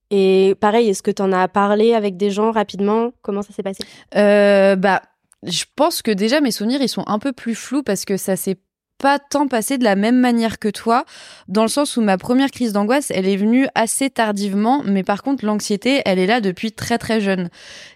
[0.10, 3.12] Et pareil, est-ce que tu en as parlé avec des gens rapidement?
[3.22, 3.84] Comment ça s'est passé?
[4.16, 5.02] Euh, bah,
[5.44, 8.36] je pense que déjà mes souvenirs ils sont un peu plus flous parce que ça
[8.36, 8.58] s'est
[9.02, 11.06] pas tant passé de la même manière que toi,
[11.48, 15.24] dans le sens où ma première crise d'angoisse, elle est venue assez tardivement, mais par
[15.24, 17.50] contre l'anxiété, elle est là depuis très très jeune.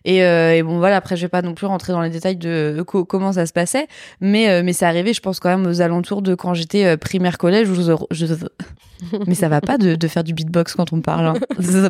[0.04, 2.38] Et, euh, et bon voilà, après je vais pas non plus rentrer dans les détails
[2.38, 3.88] de co- comment ça se passait,
[4.20, 6.98] mais euh, mais c'est arrivé, je pense quand même aux alentours de quand j'étais euh,
[6.98, 8.34] primaire collège où je, je-
[9.28, 11.28] mais ça va pas de, de faire du beatbox quand on parle.
[11.28, 11.34] hein.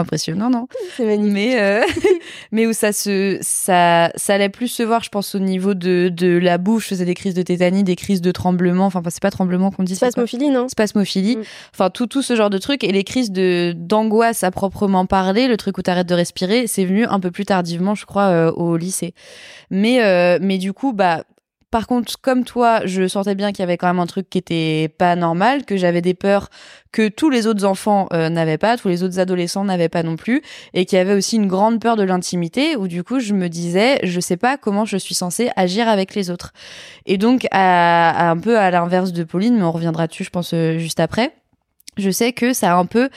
[0.00, 1.32] Impressionnant, non C'est magnifique.
[1.32, 1.82] mais euh,
[2.52, 6.10] mais où ça se ça ça allait plus se voir je pense au niveau de
[6.12, 9.22] de la bouche je faisais des crises de tétanie des crises de tremblement enfin c'est
[9.22, 11.42] pas tremblement qu'on dit Spasmophilie, non spasmophilie Mm.
[11.74, 15.48] enfin tout tout ce genre de trucs et les crises de d'angoisse à proprement parler
[15.48, 18.50] le truc où t'arrêtes de respirer c'est venu un peu plus tardivement je crois euh,
[18.52, 19.14] au lycée
[19.70, 21.24] mais euh, mais du coup bah
[21.70, 24.38] par contre, comme toi, je sentais bien qu'il y avait quand même un truc qui
[24.38, 26.48] était pas normal, que j'avais des peurs
[26.90, 30.16] que tous les autres enfants euh, n'avaient pas, tous les autres adolescents n'avaient pas non
[30.16, 30.42] plus,
[30.74, 33.48] et qu'il y avait aussi une grande peur de l'intimité, où du coup je me
[33.48, 36.52] disais, je sais pas comment je suis censée agir avec les autres.
[37.06, 40.52] Et donc, à, un peu à l'inverse de Pauline, mais on reviendra dessus, je pense,
[40.54, 41.32] euh, juste après,
[41.96, 43.10] je sais que ça a un peu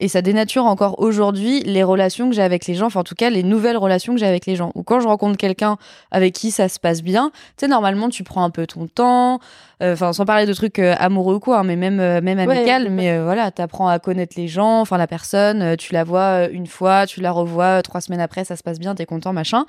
[0.00, 3.14] et ça dénature encore aujourd'hui les relations que j'ai avec les gens, enfin en tout
[3.14, 4.72] cas les nouvelles relations que j'ai avec les gens.
[4.74, 5.76] Ou quand je rencontre quelqu'un
[6.10, 9.40] avec qui ça se passe bien, tu sais normalement tu prends un peu ton temps,
[9.82, 12.38] euh, enfin sans parler de trucs euh, amoureux ou quoi, hein, mais même euh, même
[12.38, 12.90] amical, ouais.
[12.90, 17.06] mais voilà, t'apprends à connaître les gens, enfin la personne, tu la vois une fois,
[17.06, 19.64] tu la revois trois semaines après, ça se passe bien, t'es content, machin.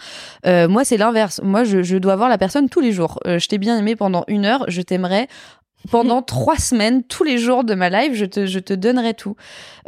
[0.46, 3.20] Euh, moi c'est l'inverse, moi je, je dois voir la personne tous les jours.
[3.26, 5.28] Euh, je t'ai bien aimé pendant une heure, je t'aimerais
[5.90, 9.36] pendant trois semaines, tous les jours de ma life, je te, je te donnerai tout.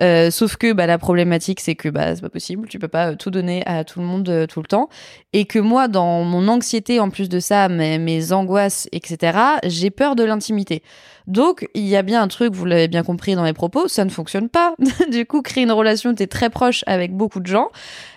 [0.02, 3.12] Euh, sauf que bah, la problématique, c'est que bah, c'est pas possible, tu peux pas
[3.12, 4.90] euh, tout donner à tout le monde euh, tout le temps.
[5.34, 9.90] Et que moi, dans mon anxiété, en plus de ça, mes, mes angoisses, etc., j'ai
[9.90, 10.84] peur de l'intimité.
[11.28, 14.06] Donc, il y a bien un truc, vous l'avez bien compris dans mes propos, ça
[14.06, 14.76] ne fonctionne pas.
[15.12, 17.70] du coup, créer une relation, t'es très proche avec beaucoup de gens,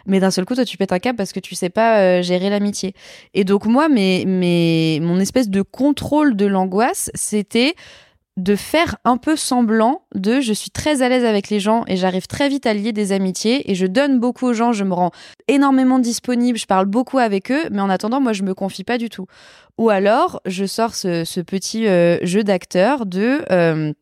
[0.07, 2.23] mais d'un seul coup, toi, tu pètes un câble parce que tu sais pas euh,
[2.23, 2.95] gérer l'amitié.
[3.35, 7.75] Et donc, moi, mes, mes, mon espèce de contrôle de l'angoisse, c'était
[8.41, 11.97] de faire un peu semblant de je suis très à l'aise avec les gens et
[11.97, 14.95] j'arrive très vite à lier des amitiés et je donne beaucoup aux gens, je me
[14.95, 15.11] rends
[15.49, 18.99] énormément disponible, je parle beaucoup avec eux, mais en attendant, moi, je me confie pas
[18.99, 19.27] du tout.
[19.79, 23.93] Ou alors, je sors ce, ce petit euh, jeu d'acteur de euh,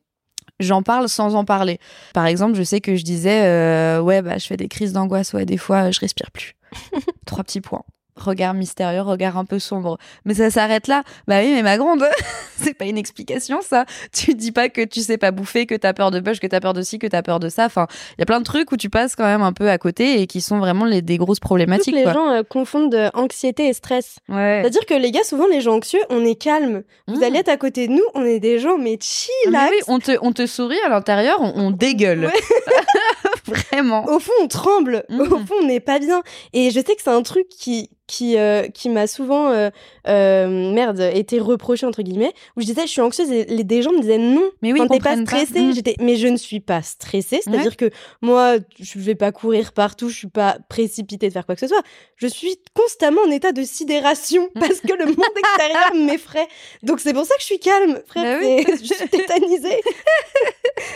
[0.61, 1.79] j'en parle sans en parler.
[2.15, 5.33] Par exemple, je sais que je disais euh, ouais, bah, je fais des crises d'angoisse,
[5.33, 6.55] ouais, des fois, je respire plus.
[7.27, 7.85] Trois petits points.
[8.21, 9.99] Regard mystérieux, regard un peu sombre.
[10.25, 11.03] Mais ça s'arrête là.
[11.27, 12.05] Bah oui, mais ma grande,
[12.57, 13.85] c'est pas une explication, ça.
[14.13, 16.61] Tu dis pas que tu sais pas bouffer, que t'as peur de bush, que t'as
[16.61, 17.67] peur de ci, que t'as peur de ça.
[17.67, 19.79] Enfin, il y a plein de trucs où tu passes quand même un peu à
[19.79, 21.95] côté et qui sont vraiment les, des grosses problématiques.
[21.95, 22.13] les quoi.
[22.13, 24.17] gens euh, confondent euh, anxiété et stress.
[24.29, 24.61] Ouais.
[24.63, 26.83] C'est-à-dire que les gars, souvent les gens anxieux, on est calme.
[27.07, 27.23] Vous Mmh.
[27.23, 29.51] allez être à côté de nous, on est des gens mais Ah, chill.
[29.53, 32.27] mais oui, on te, on te sourit à l'intérieur, on, on dégueule.
[32.27, 32.33] Ouais.
[33.45, 34.05] Vraiment.
[34.07, 35.05] Au fond, on tremble.
[35.09, 35.21] Mhm.
[35.21, 36.23] Au fond, on n'est pas bien.
[36.53, 39.71] Et je sais que c'est un truc qui qui euh, qui m'a souvent euh,
[40.09, 43.83] euh, merde été reproché entre guillemets où je disais je suis anxieuse et les des
[43.83, 44.43] gens me disaient non.
[44.63, 45.45] Mais oui, quand t'es pas comprennent pas.
[45.45, 45.75] stressée Mhm.
[45.75, 47.41] j'étais mais je ne suis pas stressée.
[47.45, 47.91] C'est à dire que
[48.23, 51.69] moi je vais pas courir partout je suis pas précipitée de faire quoi que ce
[51.69, 51.83] soit.
[52.17, 56.49] Je suis constamment en état de sidération parce que le monde extérieur m'effraie.
[56.83, 58.41] Donc c'est pour ça que je suis calme frère.
[58.41, 58.65] Bah oui.
[58.83, 59.81] je suis tétanisée.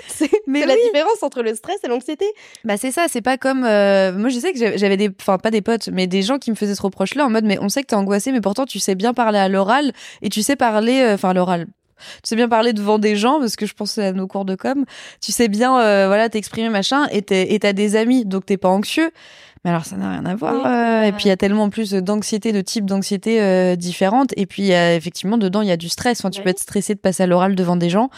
[0.06, 2.24] C'est Mais c'est la différence entre le stress et l'anxiété.
[2.64, 5.62] Bah c'est ça, c'est pas comme moi je sais que j'avais- des enfin pas des
[5.62, 6.80] potes mais des gens qui me faisaient ce
[7.14, 9.38] là en mode mais on sait que t'es angoissé mais pourtant tu sais bien parler
[9.38, 11.66] à l'oral et tu sais parler euh, enfin l'oral
[12.22, 14.54] tu sais bien parler devant des gens parce que je pense à nos cours de
[14.54, 14.84] com
[15.20, 19.10] tu sais bien euh, voilà t'exprimer machin et t'as des amis donc t'es pas anxieux
[19.64, 21.36] mais alors ça n'a rien à voir Oui, euh, et pas- puis il y a
[21.36, 25.76] tellement plus d'anxiété de types d'anxiété euh, différentes et puis effectivement dedans il y a
[25.76, 26.44] du stress enfin tu Ouais.
[26.44, 28.10] peux être stressé de passer à l'oral devant des gens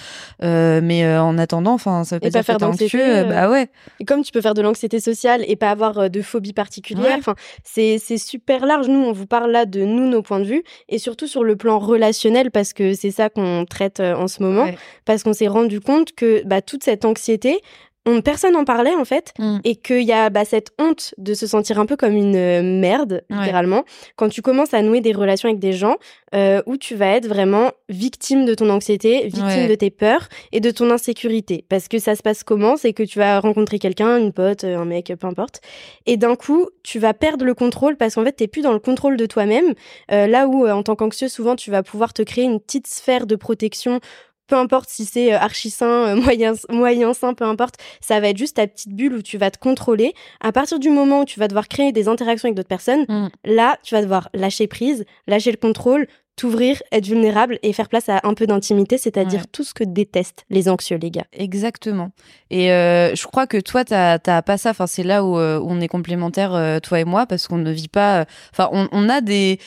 [0.42, 3.68] euh, mais euh, en attendant enfin ça pas Et pas dire faire d'anxiété, bah ouais
[4.00, 7.35] Et comme tu peux faire de l'anxiété sociale et pas avoir de phobie particulière, enfin,
[7.64, 8.88] c'est c'est super large.
[8.88, 11.57] Nous, on vous parle là de nous, nos points de vue, et surtout sur le
[11.57, 14.76] plan relationnel, parce que c'est ça qu'on traite en ce moment, Ouais.
[15.04, 17.61] parce qu'on s'est rendu compte que bah, toute cette anxiété,
[18.07, 19.59] on, personne n'en parlait en fait, Mm.
[19.64, 22.62] et qu'il y a bah, cette honte de se sentir un peu comme une euh,
[22.62, 23.37] merde, Ouais.
[23.38, 23.85] littéralement,
[24.17, 25.97] quand tu commences à nouer des relations avec des gens
[26.35, 29.69] euh, où tu vas être vraiment victime de ton anxiété, victime Ouais.
[29.69, 31.64] de tes peurs et de ton insécurité.
[31.69, 32.77] Parce que ça se passe comment?
[32.77, 35.61] C'est que tu vas rencontrer quelqu'un, une pote, euh, un mec, peu importe,
[36.07, 38.79] et d'un coup, tu vas perdre le contrôle parce qu'en fait, t'es plus dans le
[38.81, 39.75] contrôle de toi-même.
[40.12, 42.87] Euh, là où, euh, en tant qu'anxieux, souvent, tu vas pouvoir te créer une petite
[42.87, 44.01] sphère de protection
[44.46, 48.28] peu importe si c'est euh, archi sain, euh, moyen, moyen sain, peu importe, ça va
[48.28, 50.14] être juste ta petite bulle où tu vas te contrôler.
[50.40, 53.28] À partir du moment où tu vas devoir créer des interactions avec d'autres personnes, Mm.
[53.44, 58.09] là, tu vas devoir lâcher prise, lâcher le contrôle, t'ouvrir, être vulnérable et faire place
[58.09, 59.46] à un peu d'intimité, c'est-à-dire Ouais.
[59.52, 61.26] tout ce que détestent les anxieux, les gars.
[61.33, 62.11] Exactement.
[62.50, 64.70] Et euh, je crois que toi, t'as pas ça.
[64.70, 67.70] Enfin, c'est là où, euh, on est complémentaires, euh, toi et moi, parce qu'on ne
[67.70, 68.24] vit pas.
[68.52, 69.61] Enfin, on, on a des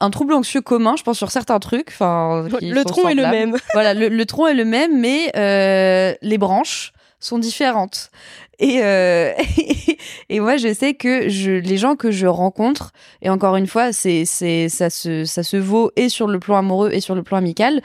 [0.00, 1.88] un trouble anxieux commun, je pense sur certains trucs.
[1.90, 3.56] Enfin, Le tronc est le même.
[3.74, 6.92] Voilà, le, le tronc est le même, mais euh, les branches
[7.24, 8.10] sont différentes.
[8.58, 9.32] Et, euh,
[10.28, 13.92] et moi, je sais que je, les gens que je rencontre, et encore une fois,
[13.92, 17.22] c'est, c'est, ça se, ça se vaut et sur le plan amoureux et sur le
[17.22, 17.82] plan amical.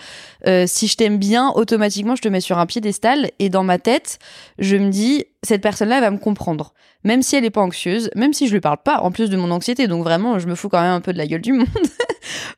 [0.47, 3.80] Euh, si je t'aime bien, automatiquement, je te mets sur un piédestal et dans ma
[3.80, 4.19] tête,
[4.60, 6.73] je me dis, cette personne-là elle va me comprendre.
[7.06, 9.38] Même si elle est pas anxieuse, même si je lui parle pas, en plus de
[9.38, 9.88] mon anxiété.
[9.88, 11.67] Donc vraiment, je me fous quand même un peu de la gueule du monde.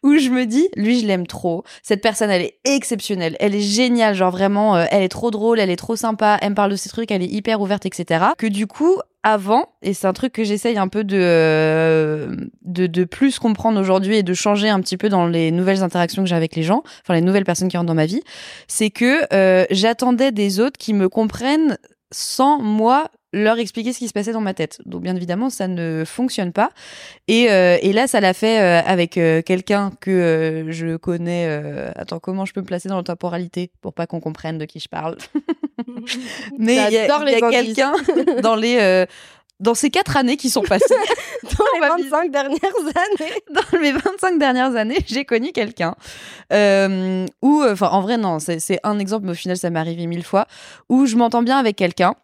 [0.03, 1.63] où je me dis, lui, je l'aime trop.
[1.83, 3.35] Cette personne, elle est exceptionnelle.
[3.39, 4.15] Elle est géniale.
[4.15, 6.37] Genre vraiment, euh, elle est trop drôle, elle est trop sympa.
[6.41, 8.25] Elle me parle de ses trucs, elle est hyper ouverte, etc.
[8.37, 12.87] Que du coup, avant, et c'est un truc que j'essaye un peu de, euh, de,
[12.87, 16.29] de plus comprendre aujourd'hui et de changer un petit peu dans les nouvelles interactions que
[16.29, 18.23] j'ai avec les gens, enfin les nouvelles personnes qui rentrent dans ma vie,
[18.67, 21.77] c'est que euh, j'attendais des autres qui me comprennent
[22.11, 24.79] sans moi leur expliquer ce qui se passait dans ma tête.
[24.85, 26.71] Donc bien évidemment, ça ne fonctionne pas.
[27.27, 31.47] Et, euh, et là, ça l'a fait euh, avec euh, quelqu'un que je connais.
[31.95, 34.79] Attends, comment je peux me placer dans la temporalité pour pas qu'on comprenne de qui
[34.79, 35.17] je parle?
[36.57, 37.93] Mais il y a, les quelqu'un
[38.41, 39.05] dans les
[39.59, 40.95] dans ces quatre années qui sont passées.
[41.43, 42.03] Dans les ma vie.
[42.03, 43.33] 25 dernières années.
[43.51, 45.95] dans mes 25 dernières années, j'ai connu quelqu'un
[46.51, 50.07] où, enfin, en vrai, non, c'est c'est un exemple, mais au final, ça m'est arrivé
[50.07, 50.47] mille fois,
[50.89, 52.15] où je m'entends bien avec quelqu'un.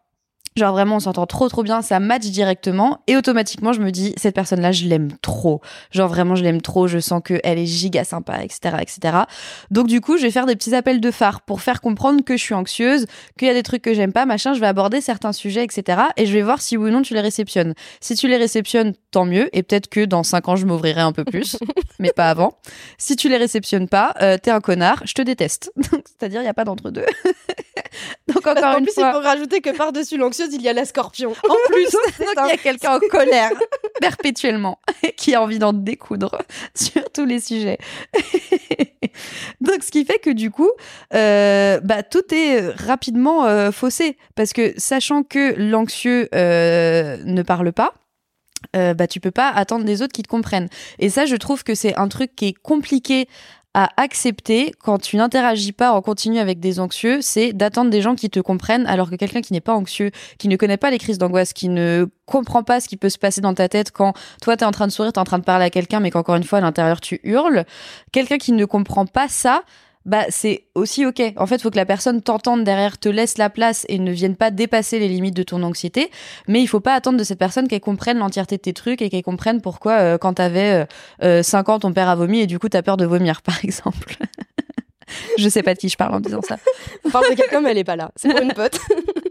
[0.57, 4.13] Genre vraiment, on s'entend trop trop bien, ça match directement et automatiquement, je me dis
[4.17, 5.61] cette personne-là, je l'aime trop.
[5.91, 9.17] Genre vraiment, je l'aime trop, je sens que elle est giga sympa, etc., etc.
[9.69, 12.35] Donc du coup, je vais faire des petits appels de phare pour faire comprendre que
[12.35, 13.05] je suis anxieuse,
[13.37, 14.53] qu'il y a des trucs que j'aime pas, machin.
[14.55, 16.01] Je vais aborder certains sujets, etc.
[16.17, 17.75] Et je vais voir si oui ou non tu les réceptionnes.
[18.01, 19.55] Si tu les réceptionnes, tant mieux.
[19.55, 21.55] Et peut-être que dans cinq ans, je m'ouvrirai un peu plus,
[21.99, 22.57] mais pas avant.
[22.97, 25.71] Si tu les réceptionnes pas, euh, t'es un connard, je te déteste.
[25.75, 27.05] Donc, C'est-à-dire, il y a pas d'entre deux.
[28.27, 29.09] Donc encore en une plus, fois.
[29.09, 31.31] il faut rajouter que par-dessus l'anxieuse, il y a la scorpion.
[31.31, 33.51] En plus, donc il y a quelqu'un en colère
[34.01, 34.79] perpétuellement
[35.15, 36.37] qui a envie d'en découdre
[36.75, 37.77] sur tous les sujets.
[39.61, 40.71] donc, ce qui fait que du coup,
[41.13, 47.71] euh, bah, tout est rapidement euh, faussé parce que sachant que l'anxieux euh, ne parle
[47.73, 47.93] pas.
[48.75, 51.63] Euh, bah tu peux pas attendre des autres qui te comprennent et ça je trouve
[51.63, 53.27] que c'est un truc qui est compliqué
[53.77, 58.15] à accepter quand tu n'interagis pas en continu avec des anxieux, c'est d'attendre des gens
[58.15, 60.09] qui te comprennent, alors que quelqu'un qui n'est pas anxieux,
[60.39, 63.19] qui ne connaît pas les crises d'angoisse, qui ne comprend pas ce qui peut se
[63.19, 65.43] passer dans ta tête quand toi t'es en train de sourire, t'es en train de
[65.43, 67.65] parler à quelqu'un, mais qu'encore une fois à l'intérieur tu hurles,
[68.11, 69.61] quelqu'un qui ne comprend pas ça,
[70.07, 71.21] bah c'est aussi ok.
[71.35, 74.35] En fait, faut que la personne t'entende derrière, te laisse la place et ne vienne
[74.35, 76.09] pas dépasser les limites de ton anxiété.
[76.47, 79.09] Mais il faut pas attendre de cette personne qu'elle comprenne l'entièreté de tes trucs et
[79.09, 80.87] qu'elle comprenne pourquoi euh, quand t'avais
[81.23, 83.63] euh, 5 ans ton père a vomi et du coup t'as peur de vomir, par
[83.63, 84.15] exemple.
[85.37, 86.57] Je sais pas de qui je parle en disant ça.
[87.05, 88.11] On parle de quelqu'un, mais elle est pas là.
[88.15, 88.77] C'est pour une pote.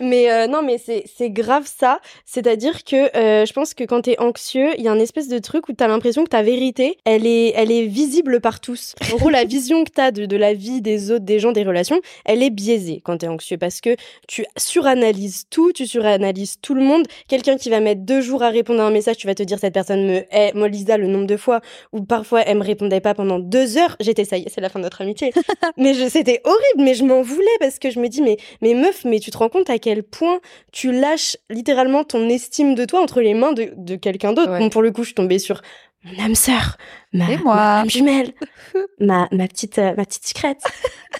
[0.00, 2.00] mais euh, non, mais c'est c'est grave ça.
[2.24, 5.38] C'est-à-dire que euh, je pense que quand t'es anxieux, il y a un espèce de
[5.38, 8.94] truc où t'as l'impression que ta vérité, elle est, elle est visible par tous.
[9.12, 11.64] En gros, la vision que t'as de, de la vie des autres, des gens, des
[11.64, 16.74] relations, elle est biaisée quand t'es anxieux parce que tu suranalyses tout, tu suranalyses tout
[16.74, 17.06] le monde.
[17.28, 19.58] Quelqu'un qui va mettre deux jours à répondre à un message, tu vas te dire
[19.58, 20.52] cette personne me hait.
[20.54, 21.60] Moi, Lisa, le nombre de fois
[21.92, 24.68] où parfois elle me répondait pas pendant deux heures, j'étais ça y est, c'est la
[24.68, 25.32] fin de notre amitié.
[25.78, 28.74] mais je- c'était horrible, mais je m'en voulais parce que je me dis mais mais
[28.74, 30.40] meuf, mais tu te rends compte à quel point
[30.72, 34.52] tu lâches littéralement ton estime de toi entre les mains de, de quelqu'un d'autre.
[34.52, 34.58] Ouais.
[34.58, 35.62] Bon, pour le coup, je suis tombée sur
[36.04, 36.76] mon âme sœur,
[37.12, 37.54] ma, Et moi.
[37.56, 38.32] ma âme jumelle,
[39.00, 40.62] ma, ma petite euh, ma petite secrète,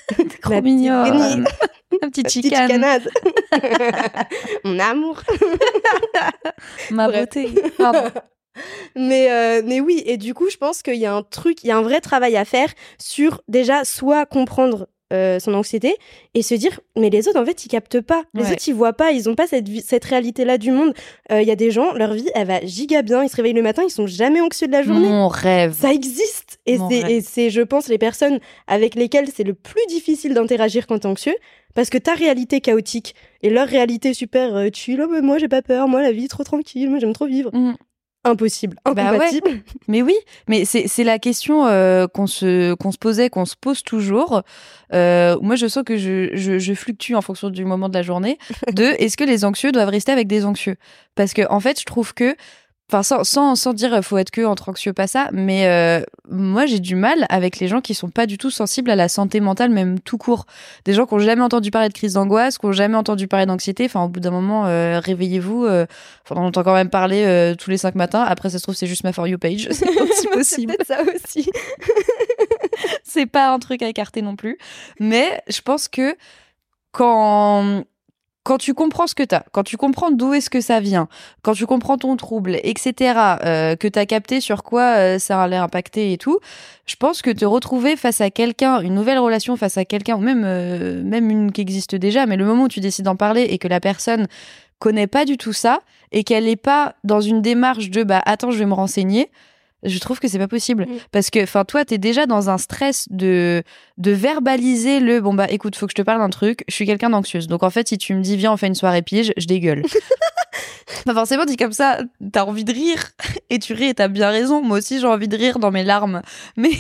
[0.42, 1.46] Trop Ma petite mignonne.
[2.02, 3.00] Ma petite chicane.
[4.62, 5.22] mon amour.
[6.90, 7.48] Ma beauté.
[7.78, 8.10] Pardon.
[8.94, 11.68] Mais, euh, mais oui, et du coup, je pense qu'il y a un truc, il
[11.68, 15.94] y a un vrai travail à faire sur déjà soit comprendre euh, son anxiété
[16.34, 18.22] et se dire, mais les autres, en fait, ils captent pas.
[18.34, 18.52] Les Ouais.
[18.52, 20.92] autres, ils voient pas, ils ont pas cette, cette réalité-là du monde.
[21.32, 23.52] Euh, Il y a des gens, leur vie, elle va giga bien, ils se réveillent
[23.54, 25.08] le matin, ils sont jamais anxieux de la journée.
[25.08, 25.74] Mon rêve.
[25.78, 26.58] Ça existe.
[26.66, 30.86] Et c'est, et c'est, je pense, les personnes avec lesquelles c'est le plus difficile d'interagir
[30.86, 31.36] quand t'es anxieux.
[31.74, 35.48] Parce que ta réalité chaotique et leur réalité super euh, chill, oh, mais moi j'ai
[35.48, 37.50] pas peur, moi la vie est trop tranquille, moi j'aime trop vivre.
[37.54, 37.74] Mm.
[38.24, 39.00] Impossible, Bah ouais.
[39.02, 39.62] incompatible.
[39.88, 40.14] Mais oui,
[40.48, 44.42] mais c'est c'est la question euh, qu'on se qu'on se posait, qu'on se pose toujours.
[44.92, 48.02] Euh, moi, je sens que je, je je fluctue en fonction du moment de la
[48.02, 48.36] journée.
[48.72, 50.76] De est-ce que les anxieux doivent rester avec des anxieux?
[51.14, 52.34] Parce que en fait, je trouve que
[52.90, 56.02] Enfin, sans, sans, sans dire euh, faut être que entre anxieux, pas ça, mais euh,
[56.30, 59.10] moi j'ai du mal avec les gens qui sont pas du tout sensibles à la
[59.10, 60.46] santé mentale, même tout court.
[60.86, 63.44] Des gens qui ont jamais entendu parler de crise d'angoisse, qui ont jamais entendu parler
[63.44, 63.84] d'anxiété.
[63.84, 65.66] Enfin, au bout d'un moment, euh, réveillez-vous.
[65.66, 65.84] euh,
[66.24, 68.22] Enfin, on entend quand même parler tous les cinq matins.
[68.22, 69.68] Après, ça se trouve, c'est juste ma For You page.
[69.70, 70.72] C'est aussi C'est possible.
[70.76, 71.50] peut-être ça aussi.
[73.02, 74.58] c'est pas un truc à écarter non plus.
[75.00, 76.16] Mais je pense que
[76.92, 77.84] quand,
[78.48, 81.08] quand tu comprends ce que t'as, quand tu comprends d'où est-ce que ça vient,
[81.42, 85.56] quand tu comprends ton trouble, etc., euh, que t'as capté sur quoi euh, ça allait
[85.56, 86.38] impacter et tout,
[86.86, 90.20] je pense que te retrouver face à quelqu'un, une nouvelle relation face à quelqu'un, ou
[90.20, 93.42] même, euh, même une qui existe déjà, mais le moment où tu décides d'en parler
[93.42, 94.28] et que la personne
[94.78, 95.80] connaît pas du tout ça
[96.10, 99.30] et qu'elle n'est pas dans une démarche de bah attends je vais me renseigner
[99.82, 100.86] je trouve que c'est pas possible.
[100.86, 100.98] Mm.
[101.12, 103.62] parce que enfin toi t'es déjà dans un stress de
[103.96, 106.86] de verbaliser le bon bah écoute faut que je te parle d'un truc je suis
[106.86, 107.46] quelqu'un d'anxieuse.
[107.46, 109.82] Donc en fait si tu me dis viens on fait une soirée pige je dégueule.
[111.06, 112.00] Enfin, forcément dit comme ça
[112.32, 113.10] t'as envie de rire
[113.50, 114.62] et tu ris et t'as bien raison.
[114.62, 116.22] Moi aussi j'ai envie de rire dans mes larmes.
[116.56, 116.70] Mais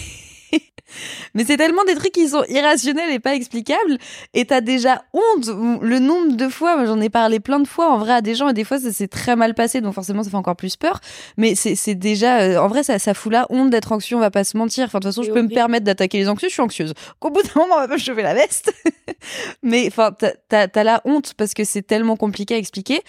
[1.34, 3.98] mais c'est tellement des trucs qui sont irrationnels et pas explicables.
[4.34, 5.46] Et t'as déjà honte
[5.82, 8.48] le nombre de fois j'en ai parlé plein de fois en vrai à des gens
[8.48, 11.00] et des fois ça s'est très mal passé donc forcément ça fait encore plus peur.
[11.36, 14.30] Mais c'est déjà euh, en vrai ça, ça fout la honte d'être anxieux on va
[14.30, 14.84] pas se mentir.
[14.86, 16.94] Enfin de toute façon je peux me permettre d'attaquer les anxieux je suis anxieuse.
[17.20, 18.72] Qu'au bout d'un moment on va pas me chauffer la veste.
[19.62, 20.12] Mais enfin
[20.48, 23.00] t'as- la honte parce que c'est tellement compliqué à expliquer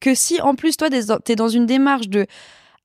[0.00, 2.26] que si en plus toi t'es dans- une démarche de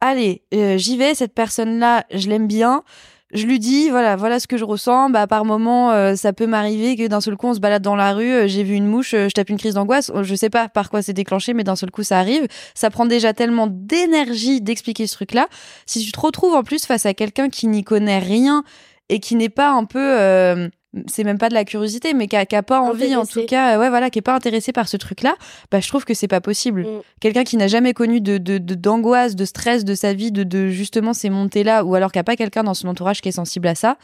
[0.02, 2.84] allez euh, j'y vais cette personne là je l'aime bien
[3.32, 5.10] je lui dis voilà voilà ce que je ressens.
[5.10, 7.96] Bah par moment euh, ça peut m'arriver que d'un seul coup on se balade dans
[7.96, 10.12] la rue euh, j'ai vu une mouche euh, je tape une crise d'angoisse.
[10.22, 12.48] Je sais pas par quoi c'est déclenché mais d'un seul coup ça arrive.
[12.74, 15.48] Ça prend déjà tellement d'énergie d'expliquer ce truc là
[15.86, 18.64] si tu te retrouves en plus face à quelqu'un qui n'y connaît rien
[19.10, 20.70] et qui n'est pas un peu
[21.08, 23.80] c'est même pas de la curiosité mais qui a, pas envie en tout cas euh,
[23.80, 25.36] ouais voilà qui est pas intéressé par ce truc là
[25.70, 27.02] bah je trouve que c'est pas possible Mm.
[27.22, 30.44] quelqu'un qui n'a jamais connu de de- de- d'angoisse de, stress de sa vie de,
[30.44, 33.22] de justement ces montées là ou alors qu'il n'y a pas quelqu'un dans son entourage
[33.22, 33.98] qui est sensible à ça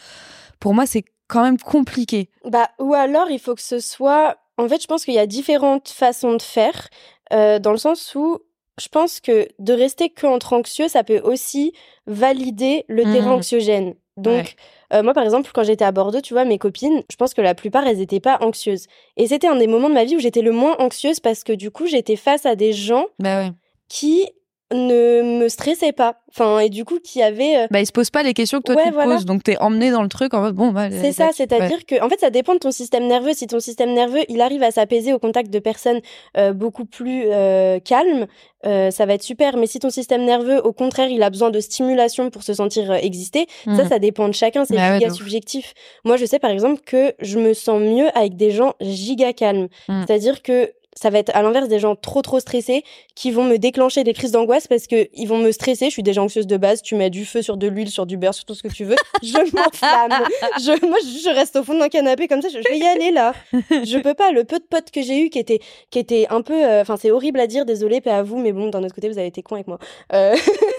[0.60, 4.38] pour moi c'est quand même compliqué Bah, ou alors, il faut que ce soit.
[4.60, 6.88] En fait, je pense qu'il y a différentes façons de faire,
[7.34, 8.38] euh, dans le sens où
[8.80, 11.74] je pense que de rester que entre anxieux, ça peut aussi
[12.06, 13.12] valider le Mhm.
[13.14, 13.96] terrain anxiogène.
[14.18, 14.46] Donc, Ouais.
[14.94, 17.42] euh, moi, par exemple, quand j'étais à Bordeaux, tu vois, mes copines, je pense que
[17.42, 18.88] la plupart, elles n'étaient pas anxieuses.
[19.18, 21.54] Et c'était un des moments de ma vie où j'étais le moins anxieuse parce que
[21.54, 23.52] du coup, j'étais face à des gens bah ouais
[23.88, 24.28] qui
[24.74, 26.16] ne me stressaient pas.
[26.30, 27.58] Enfin, et du coup, qui avaient.
[27.58, 29.16] euh, bah il se pose pas les questions que toi Ouais, tu te voilà.
[29.16, 31.84] poses donc t'es emmené dans le truc en mode bon bah C'est ça, c'est-à-dire Ouais.
[32.00, 33.34] que, en fait, ça dépend de ton système nerveux.
[33.34, 36.02] Si ton système nerveux, il arrive à s'apaiser au contact de personnes
[36.38, 38.26] euh, beaucoup plus euh, calmes,
[38.66, 39.56] euh, ça va être super.
[39.58, 42.92] Mais si ton système nerveux, au contraire, il a besoin de stimulation pour se sentir
[42.92, 43.88] euh, exister, ça, Mhm.
[43.90, 44.66] ça dépend de chacun.
[44.66, 45.74] C'est Bah giga subjectif.
[46.04, 49.68] Moi, je sais par exemple que je me sens mieux avec des gens giga calmes.
[49.88, 50.06] Mhm.
[50.08, 52.84] C'est-à-dire que ça va être à l'inverse des gens trop trop stressés
[53.16, 55.86] qui vont me déclencher des crises d'angoisse parce que ils vont me stresser.
[55.86, 56.82] Je suis déjà anxieuse de base.
[56.82, 58.86] Tu mets du feu sur de l'huile, sur du beurre, sur tout ce que tu
[58.86, 58.96] veux.
[59.24, 60.24] Je m'enflamme.
[60.60, 62.48] Je, moi, je reste au fond d'un canapé comme ça.
[62.50, 63.34] Je, je vais y aller là.
[63.52, 64.32] Je peux pas.
[64.32, 65.60] Le peu de potes que j'ai eu qui étaient
[65.92, 66.54] qui étaient un peu.
[66.64, 67.66] euh, Enfin, c'est horrible à dire.
[67.66, 69.80] Désolée, pas à vous, mais bon, d'un autre côté, vous avez été con avec moi.
[70.14, 70.36] Euh,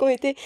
[0.00, 0.36] qui ont été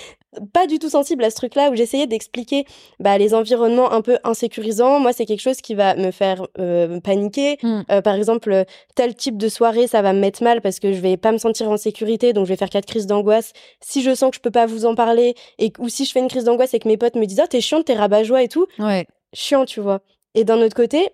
[0.53, 2.65] pas du tout sensibles à ce truc-là où j'essayais d'expliquer
[2.99, 4.99] bah, les environnements un peu insécurisants.
[4.99, 7.59] Moi, c'est quelque chose qui va me faire euh, paniquer.
[7.63, 7.83] Mm.
[7.91, 8.65] Euh, par exemple, euh,
[8.95, 11.39] tel type de soirée, ça va me mettre mal parce que je vais pas me
[11.39, 13.53] sentir en sécurité, donc je vais faire quatre crises d'angoisse.
[13.81, 16.21] Si je sens que je peux pas vous en parler et ou si je fais
[16.21, 18.49] une crise d'angoisse et que mes potes me disent "Ah, t'es chiante, t'es rabat-joie et
[18.49, 20.01] tout", ouais chiant, tu vois.
[20.35, 21.11] Et d'un autre côté,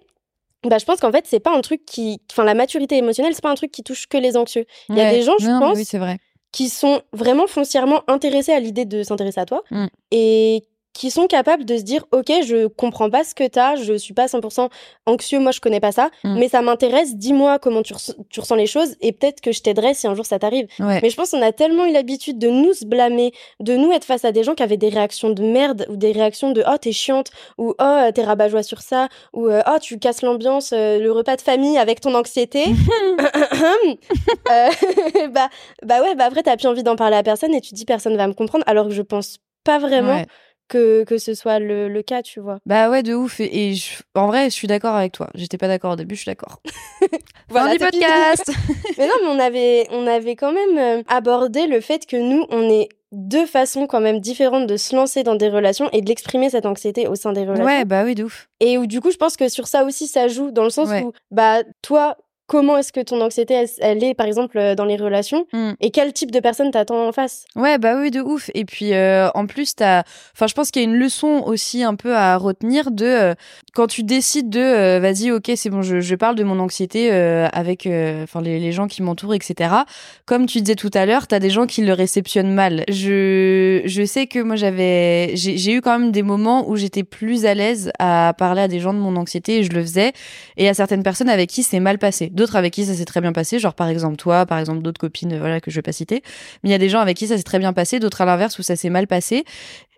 [0.65, 3.43] bah, je pense qu'en fait, c'est pas un truc qui, enfin, la maturité émotionnelle, c'est
[3.43, 4.67] pas un truc qui touche que les anxieux.
[4.89, 6.19] Il y a des gens, je Non, pense, oui c'est vrai
[6.53, 9.87] qui sont vraiment foncièrement intéressés à l'idée de s'intéresser à toi Mm.
[10.11, 13.95] et qui sont capables de se dire ok je comprends pas ce que t'as je
[13.95, 14.69] suis pas 100%
[15.07, 16.39] anxieux moi je connais pas ça Mm.
[16.39, 19.63] mais ça m'intéresse dis-moi comment tu, res- tu ressens les choses et peut-être que je
[19.63, 22.39] t'aiderai si un jour ça t'arrive ouais mais je pense qu'on a tellement eu l'habitude
[22.39, 25.31] de nous se blâmer de nous être face à des gens qui avaient des réactions
[25.31, 29.09] de merde ou des réactions de oh t'es chiante ou oh t'es rabat-joie sur ça
[29.33, 32.65] ou euh, oh tu casses l'ambiance euh, le repas de famille avec ton anxiété
[34.51, 34.69] Euh,
[35.33, 35.49] bah
[35.85, 38.17] bah ouais, bah après, t'as plus envie d'en parler à personne et tu dis personne
[38.17, 40.27] va me comprendre, alors que je pense pas vraiment Ouais.
[40.71, 42.59] Que, que ce soit le, le cas, tu vois.
[42.65, 43.41] Bah ouais, de ouf.
[43.41, 45.29] Et, et je- en vrai, je suis d'accord avec toi.
[45.35, 46.63] J'étais pas d'accord au début, je suis d'accord.
[47.51, 48.51] Voilà, du podcast.
[48.99, 52.47] Mais non, mais on avait, on avait quand même euh, abordé le fait que nous,
[52.51, 56.07] on est deux façons quand même différentes de se lancer dans des relations et de
[56.09, 57.65] l'exprimer cette anxiété au sein des relations.
[57.65, 58.49] ouais, bah oui, de ouf.
[58.61, 60.89] Et où du coup, je pense que sur ça aussi, ça joue dans le sens
[60.89, 61.03] Ouais.
[61.03, 62.17] où, bah, toi,
[62.51, 65.71] comment est-ce que ton anxiété, elle, elle est, par exemple, euh, dans les relations Mm.
[65.81, 67.45] et quel type de personne t'attend en face?
[67.55, 68.51] Ouais, bah oui, de ouf.
[68.55, 70.03] Et puis, euh, en plus, t'as.
[70.35, 73.35] Enfin, je pense qu'il y a une leçon aussi un peu à retenir de euh,
[73.73, 77.13] quand tu décides de, euh, vas-y, ok, c'est bon, je, je parle de mon anxiété
[77.13, 79.71] avec, enfin, les, les gens qui m'entourent, etc.
[80.27, 82.83] Comme tu disais tout à l'heure, t'as des gens qui le réceptionnent mal.
[82.89, 87.47] Je, je sais que moi, j'avais, j'ai eu quand même des moments où j'étais plus
[87.47, 90.13] à l'aise à parler à des gens de mon anxiété et je le faisais.
[90.57, 92.29] Et à certaines personnes avec qui c'est mal passé.
[92.41, 94.99] D'autres avec qui ça s'est très bien passé, genre par exemple toi, par exemple d'autres
[94.99, 96.23] copines, euh, voilà, que je vais pas citer.
[96.63, 98.25] Mais il y a des gens avec qui ça s'est très bien passé, d'autres à
[98.25, 99.45] l'inverse où ça s'est mal passé.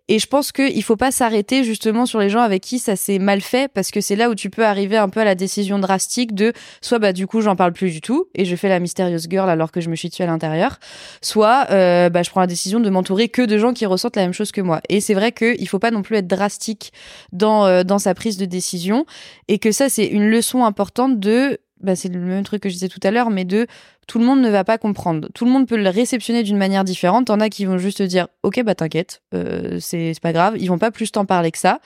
[0.08, 3.20] Et je pense qu'il faut pas s'arrêter justement sur les gens avec qui ça s'est
[3.20, 5.78] mal fait parce que c'est là où tu peux arriver un peu à la décision
[5.78, 8.80] drastique de soit bah du coup j'en parle plus du tout et je fais la
[8.80, 10.80] mystérieuse girl alors que je me suis tuée à l'intérieur,
[11.20, 14.22] soit euh, bah je prends la décision de m'entourer que de gens qui ressentent la
[14.22, 14.80] même chose que moi.
[14.88, 16.92] Et c'est vrai qu'il faut pas non plus être drastique
[17.30, 19.06] dans euh, dans sa prise de décision
[19.46, 22.74] et que ça c'est une leçon importante de bah, c'est le même truc que je
[22.74, 23.66] disais tout à l'heure, mais de
[24.06, 25.28] tout le monde ne va pas comprendre.
[25.34, 27.26] Tout le monde peut le réceptionner d'une manière différente.
[27.26, 30.54] T'en as qui vont juste te dire, ok, bah t'inquiète, euh, c'est pas grave.
[30.58, 31.80] Ils vont pas plus t'en parler que ça.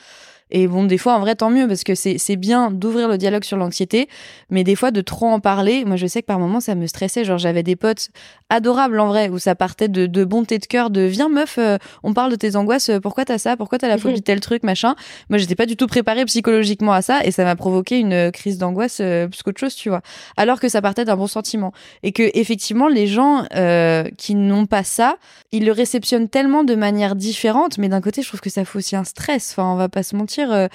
[0.51, 3.45] Et bon, des fois, en vrai, tant mieux, parce que c'est bien d'ouvrir le dialogue
[3.45, 4.09] sur l'anxiété,
[4.51, 6.87] mais des fois, de trop en parler, moi, je sais que par moments, ça me
[6.87, 7.25] stressait.
[7.25, 8.11] Genre, j'avais des potes
[8.49, 11.79] adorables, en vrai, où ça partait de, de bonté de cœur, de viens, meuf, euh,
[12.05, 14.41] on parle de tes angoisses, euh, pourquoi t'as ça, pourquoi t'as la phobie de tel
[14.41, 14.95] truc, machin.
[15.31, 18.31] Moi, j'étais pas du tout préparée psychologiquement à ça, et ça m'a provoqué une euh,
[18.31, 20.03] crise d'angoisse euh, plus qu'autre chose, tu vois.
[20.37, 21.73] Alors que ça partait d'un bon sentiment.
[22.05, 25.17] Et que, effectivement, les gens euh, qui n'ont pas ça,
[25.51, 28.79] ils le réceptionnent tellement de manière différente, mais d'un côté, je trouve que ça fait
[28.79, 29.51] aussi un stress.
[29.53, 30.36] Enfin, on va pas se mentir.
[30.43, 30.69] Euh,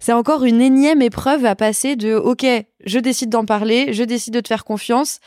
[0.00, 2.46] c'est encore une énième épreuve à passer de OK,
[2.84, 5.18] je décide d'en parler, je décide de te faire confiance.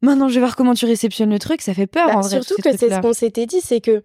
[0.00, 1.62] Maintenant, je vais voir comment tu réceptionnes le truc.
[1.62, 2.30] Ça fait peur, Bah, en vrai.
[2.30, 4.02] surtout que c'est ce qu'on s'était dit, c'est que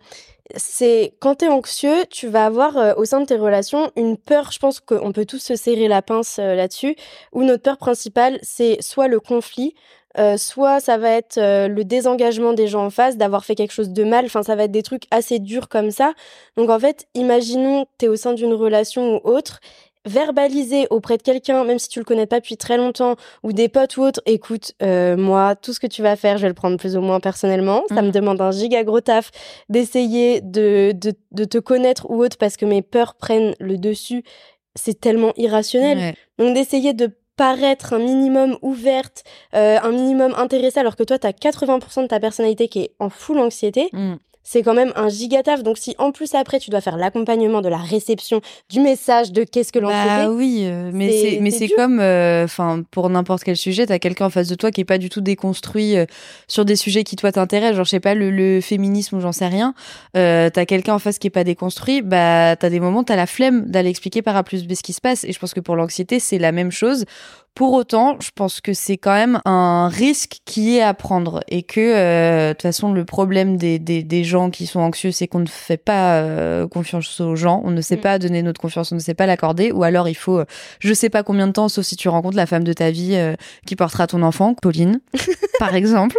[0.55, 4.51] c'est quand t'es anxieux, tu vas avoir euh, au sein de tes relations une peur.
[4.51, 6.95] Je pense qu'on peut tous se serrer la pince euh, là-dessus.
[7.33, 9.73] Où notre peur principale, c'est soit le conflit,
[10.20, 13.74] euh, soit ça va être euh, le désengagement des gens en face, d'avoir fait quelque
[13.74, 14.26] chose de mal.
[14.26, 16.13] Enfin, ça va être des trucs assez durs comme ça.
[16.55, 19.59] Donc en fait, imaginons t'es au sein d'une relation ou autre.
[20.05, 23.68] Verbaliser auprès de quelqu'un, même si tu le connais pas depuis très longtemps, ou des
[23.68, 26.53] potes ou autres, écoute, euh, moi, tout ce que tu vas faire, je vais le
[26.53, 27.84] prendre plus ou moins personnellement.
[27.89, 28.11] Ça me Mhm.
[28.13, 29.32] demande un giga gros taf
[29.68, 34.24] d'essayer de, de, de te connaître ou autre parce que mes peurs prennent le dessus.
[34.76, 35.97] C'est tellement irrationnel.
[35.97, 36.15] Ouais.
[36.38, 39.23] Donc d'essayer de paraître un minimum ouverte,
[39.55, 42.91] euh, un minimum intéressée, alors que toi, tu as 80% de ta personnalité qui est
[42.99, 44.15] en full anxiété, Mm.
[44.49, 45.61] C'est quand même un giga taf.
[45.61, 48.39] Donc si en plus après, tu dois faire l'accompagnement de la réception
[48.69, 53.09] du message de qu'est-ce que l'anxiété, Bah oui, euh, mais C'est- mais comme enfin pour
[53.09, 55.97] n'importe quel sujet, t'as quelqu'un en face de toi qui est pas du tout déconstruit
[55.97, 56.05] euh,
[56.47, 59.33] sur des sujets qui toi t'intéressent, genre je sais pas le, le féminisme ou j'en
[59.33, 59.73] sais rien.
[60.15, 63.27] Euh, t'as quelqu'un en face qui est pas déconstruit, bah t'as des moments t'as la
[63.27, 65.59] flemme d'aller expliquer par A plus B ce qui se passe et je pense que
[65.59, 67.03] pour l'anxiété c'est la même chose.
[67.57, 71.63] Pour autant, je pense que c'est quand même un risque qui est à prendre et
[71.63, 75.27] que euh, de toute façon le problème des, des, des gens qui sont anxieux c'est
[75.27, 78.01] qu'on ne fait pas euh, confiance aux gens, on ne sait Mm.
[78.01, 80.45] pas donner notre confiance, on ne sait pas l'accorder ou alors il faut euh,
[80.79, 83.15] je sais pas combien de temps sauf si tu rencontres la femme de ta vie
[83.15, 83.33] euh,
[83.65, 85.01] qui portera ton enfant, Pauline
[85.59, 86.15] par exemple.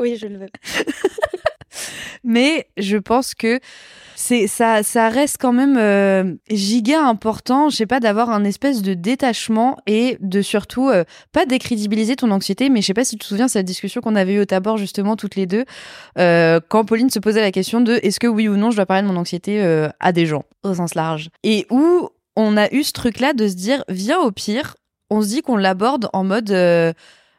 [0.00, 0.50] oui, je le veux.
[2.24, 3.60] Mais je pense que
[4.14, 8.82] c'est ça, ça reste quand même euh, giga important, je sais pas, d'avoir un espèce
[8.82, 12.70] de détachement et de surtout euh, pas décrédibiliser ton anxiété.
[12.70, 14.76] Mais je sais pas si tu te souviens cette discussion qu'on avait eue au tabord
[14.76, 15.64] justement toutes les deux,
[16.18, 18.86] euh, quand Pauline se posait la question de est-ce que oui ou non je dois
[18.86, 19.62] parler de mon anxiété
[20.00, 23.54] à des gens au sens large, et où on a eu ce truc-là de se
[23.54, 24.76] dire viens au pire,
[25.10, 26.50] on se dit qu'on l'aborde en mode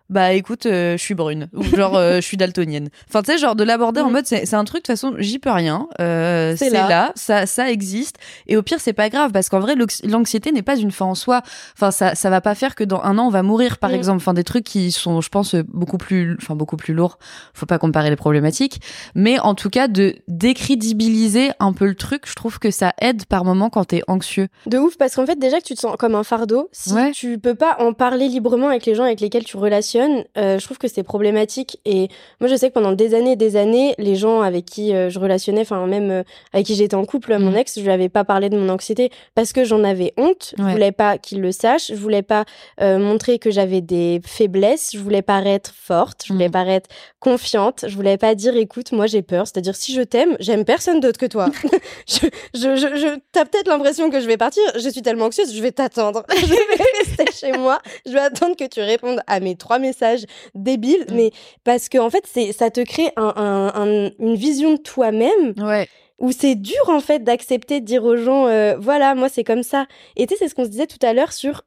[0.09, 2.89] bah écoute, euh, je suis brune ou genre euh, je suis daltonienne.
[3.09, 4.11] Enfin tu sais genre de l'aborder en Mhm.
[4.13, 6.87] mode c'est un truc de toute façon j'y peux rien, euh, C'est là.
[6.87, 7.11] là.
[7.15, 10.77] ça ça existe et au pire c'est pas grave parce qu'en vrai l'anxiété n'est pas
[10.77, 11.41] une fin en soi.
[11.75, 13.95] Enfin ça ça va pas faire que dans un an on va mourir par Mhm.
[13.95, 14.17] exemple.
[14.17, 17.17] Enfin des trucs qui sont je pense beaucoup plus enfin beaucoup plus lourds.
[17.53, 18.81] Faut pas comparer les problématiques,
[19.15, 23.25] mais en tout cas de décrédibiliser un peu le truc, je trouve que ça aide
[23.25, 24.47] par moment quand t'es anxieux.
[24.65, 27.11] De ouf, parce qu'en fait, déjà que tu te sens comme un fardeau, si Ouais.
[27.11, 29.57] tu peux pas en parler librement avec les gens avec lesquels tu
[29.99, 31.79] euh, je trouve que c'est problématique.
[31.85, 34.93] Et moi, je sais que pendant des années et des années, les gens avec qui
[34.93, 36.23] euh, je relationnais, enfin, même euh,
[36.53, 37.57] avec qui j'étais en couple, mon Mhm.
[37.57, 40.53] ex, je lui avais pas parlé de mon anxiété parce que j'en avais honte.
[40.57, 40.71] Je Ouais.
[40.71, 41.87] voulais pas qu'il le sache.
[41.89, 42.45] Je voulais pas
[42.81, 44.91] montrer que j'avais des faiblesses.
[44.93, 46.23] Je voulais paraître forte.
[46.25, 46.51] Je voulais Mhm.
[46.51, 46.89] paraître
[47.19, 47.85] confiante.
[47.87, 49.47] Je voulais pas dire, écoute, moi, j'ai peur.
[49.47, 51.47] C'est-à-dire, si je t'aime, j'aime personne d'autre que toi.
[52.07, 54.63] je, je, je, je- t'as peut-être l'impression que je vais partir.
[54.75, 56.23] Je suis tellement anxieuse, je vais t'attendre.
[56.37, 56.57] je vais
[56.99, 57.79] rester chez moi.
[58.05, 61.05] Je vais attendre que tu répondes à mes trois messages débiles.
[61.09, 61.15] Mm.
[61.15, 61.31] Mais
[61.63, 65.53] parce que, en fait, c'est, ça te crée un, un- un- une vision de toi-même
[65.57, 65.87] Ouais.
[66.19, 69.63] où c'est dur, en fait, d'accepter de dire aux gens, euh, voilà, moi, c'est comme
[69.63, 69.85] ça.
[70.15, 71.61] Et tu sais, c'est ce qu'on se disait tout à l'heure sur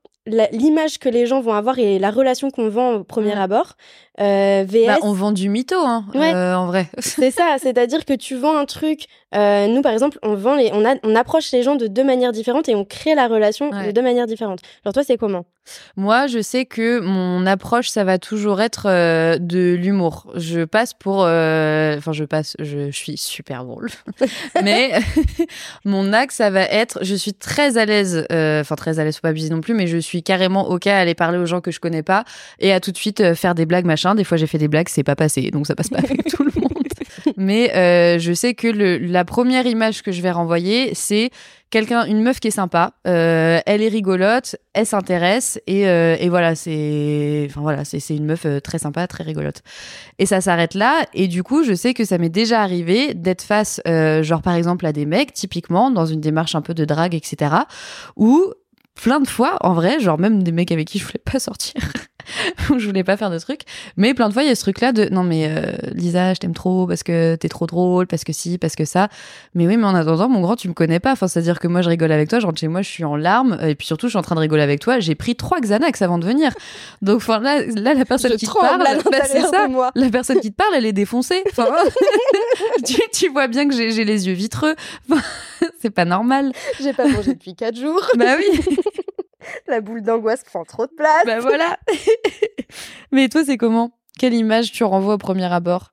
[0.53, 3.39] l'image que les gens vont avoir et la relation qu'on vend au premier Mm.
[3.39, 3.77] abord.
[4.21, 4.87] Euh, VS.
[4.87, 6.35] Bah, on vend du mytho hein, Ouais.
[6.35, 6.87] euh, en vrai.
[6.99, 9.07] C'est ça, c'est-à-dire que tu vends un truc.
[9.35, 12.05] Euh, nous, par exemple, on vend les, on, a, on approche les gens de deux
[12.05, 14.61] manières différentes et on crée la relation de deux manières différentes.
[14.85, 15.45] Alors toi, c'est comment?
[15.97, 20.33] Moi, je sais que mon approche, ça va toujours être euh, de l'humour.
[20.35, 23.91] Je passe pour, euh, enfin, je passe, je, je suis super drôle,
[24.65, 24.93] mais
[25.85, 29.23] mon axe, ça va être, je suis très à l'aise, enfin très à l'aise, faut
[29.23, 31.71] pas abuser non plus, mais je suis carrément ok à aller parler aux gens que
[31.71, 32.25] je connais pas
[32.61, 34.15] et à tout de suite faire des blagues machin.
[34.15, 36.45] Des fois, j'ai fait des blagues, c'est pas passé, donc ça passe pas avec tout
[36.45, 36.78] le monde.
[37.39, 41.31] Mais euh, je sais que la première image que je vais renvoyer, c'est
[41.71, 42.95] quelqu'un, une meuf qui est sympa.
[43.07, 48.27] Euh, elle est rigolote, elle s'intéresse et, euh, et voilà, c'est, enfin voilà, c'est une
[48.27, 49.63] meuf très sympa, très rigolote.
[50.19, 51.07] Et ça s'arrête là.
[51.15, 54.85] Et du coup, je sais que ça m'est déjà arrivé d'être face, genre par exemple
[54.85, 57.55] à des mecs, typiquement dans une démarche un peu de drague, etc.
[58.17, 58.53] Où
[59.01, 61.81] plein de fois, en vrai, genre même des mecs avec qui je voulais pas sortir,
[62.71, 63.63] où je voulais pas faire de trucs,
[63.97, 66.41] mais plein de fois il y a ce truc-là de non mais euh, Lisa, je
[66.41, 69.09] t'aime trop parce que t'es trop drôle, parce que si, parce que ça.
[69.55, 71.13] Mais oui, mais en attendant, mon grand, tu me connais pas.
[71.13, 73.17] Enfin, c'est-à-dire que moi je rigole avec toi, je rentre chez moi, je suis en
[73.17, 75.01] larmes, et puis surtout je suis en train de rigoler avec toi.
[75.01, 76.53] J'ai pris trois Xanax avant de venir.
[77.03, 79.69] Donc enfin là, là la personne Je qui te parle, bah, c'est ça.
[79.69, 79.91] moi.
[79.95, 81.43] La personne qui te parle, elle est défoncée.
[81.51, 81.69] Enfin,
[82.87, 84.75] tu, tu vois bien que j'ai les yeux vitreux.
[85.11, 85.23] Enfin,
[85.81, 86.53] c'est pas normal.
[86.81, 88.03] J'ai pas mangé depuis 4 jours.
[88.17, 88.61] Bah oui.
[89.67, 91.25] La boule d'angoisse prend trop de place.
[91.25, 91.79] bah voilà.
[93.13, 93.93] Mais toi, c'est comment?
[94.19, 95.93] Quelle image tu renvoies au premier abord?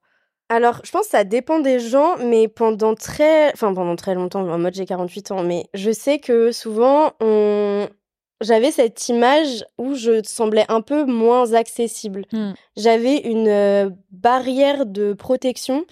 [0.49, 4.47] Alors, je pense que ça dépend des gens, mais pendant très, enfin pendant très longtemps,
[4.47, 7.87] en mode j'ai 48 ans, mais je sais que souvent, on...
[8.41, 12.25] j'avais cette image où je semblais un peu moins accessible.
[12.31, 12.51] Hmm.
[12.77, 15.85] J'avais une euh, barrière de protection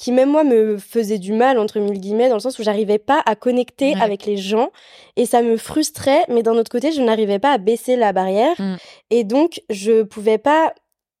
[0.00, 2.98] qui même moi me faisait du mal entre mille guillemets dans le sens où j'arrivais
[2.98, 4.00] pas à connecter Ouais.
[4.00, 4.70] avec les gens
[5.16, 8.54] et ça me frustrait mais d'un autre côté je n'arrivais pas à baisser la barrière
[8.58, 8.76] Mm.
[9.10, 10.72] et donc je pouvais pas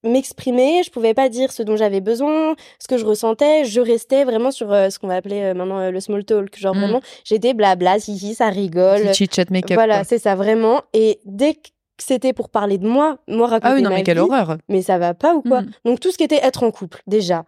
[0.02, 4.24] m'exprimer, je pouvais pas dire ce dont j'avais besoin, ce que je ressentais, je restais
[4.24, 6.78] vraiment sur euh, ce qu'on va appeler euh, maintenant euh, le small talk, genre Mm.
[6.80, 9.12] vraiment j'étais blabla, hihi, ça rigole.
[9.14, 9.74] Chit chat make-up.
[9.74, 11.60] Voilà, c'est ça vraiment et dès que
[11.98, 14.56] c'était pour parler de moi, moi raconter Ah oui, non, ma mais quelle horreur.
[14.70, 15.60] mais ça va pas ou quoi?
[15.60, 15.70] Mm.
[15.84, 17.44] Donc tout ce qui était être en couple, déjà,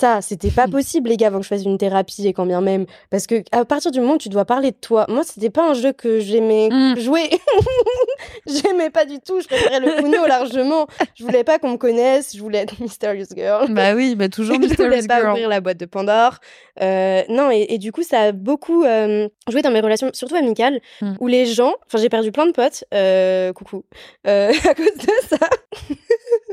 [0.00, 2.60] ça, c'était pas possible, les gars, avant que je fasse une thérapie et quand bien
[2.60, 5.50] même, parce que à partir du moment où tu dois parler de toi, moi, c'était
[5.50, 6.98] pas un jeu que j'aimais Mm.
[6.98, 7.30] jouer.
[8.46, 9.40] j'aimais pas du tout.
[9.40, 10.86] Je préférais le Uno largement.
[11.14, 12.34] Je voulais pas qu'on me connaisse.
[12.36, 13.72] Je voulais être mysterious girl.
[13.72, 15.30] Bah oui, bah toujours je voulais Mysterious pas Girl.
[15.30, 16.38] ouvrir la boîte de Pandore.
[16.82, 20.36] Euh, non, et, et du coup, ça a beaucoup euh, joué dans mes relations, surtout
[20.36, 21.14] amicales, Mm.
[21.20, 23.84] où les gens, enfin, j'ai perdu plein de potes, euh, coucou,
[24.24, 25.38] à cause de ça.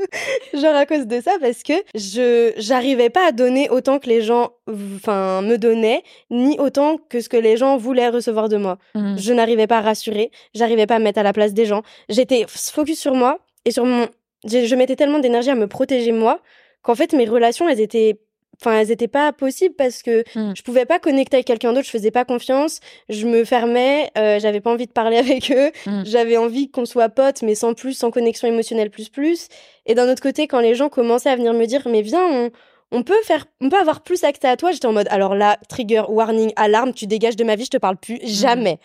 [0.54, 4.22] Genre à cause de ça, parce que je j'arrivais pas à donner autant que les
[4.22, 8.78] gens, enfin, me donnaient, ni autant que ce que les gens voulaient recevoir de moi.
[8.94, 9.16] Mm.
[9.18, 11.82] Je n'arrivais pas à rassurer, j'arrivais pas à me mettre à la place des gens.
[12.08, 14.08] J'étais focus sur moi et sur mon.
[14.44, 16.40] Je mettais tellement d'énergie à me protéger moi
[16.82, 18.20] qu'en fait mes relations elles étaient.
[18.60, 20.52] Enfin, elles étaient pas possibles parce que Mm.
[20.56, 24.40] je pouvais pas connecter avec quelqu'un d'autre, je faisais pas confiance, je me fermais, euh,
[24.40, 26.02] j'avais pas envie de parler avec eux, Mm.
[26.04, 29.48] j'avais envie qu'on soit potes, mais sans plus, sans connexion émotionnelle plus plus.
[29.86, 32.50] Et d'un autre côté, quand les gens commençaient à venir me dire, mais viens, on,
[32.90, 35.58] on peut faire, on peut avoir plus accès à toi, j'étais en mode, alors là,
[35.68, 38.78] trigger, warning, alarme, tu dégages de ma vie, je te parle plus, jamais.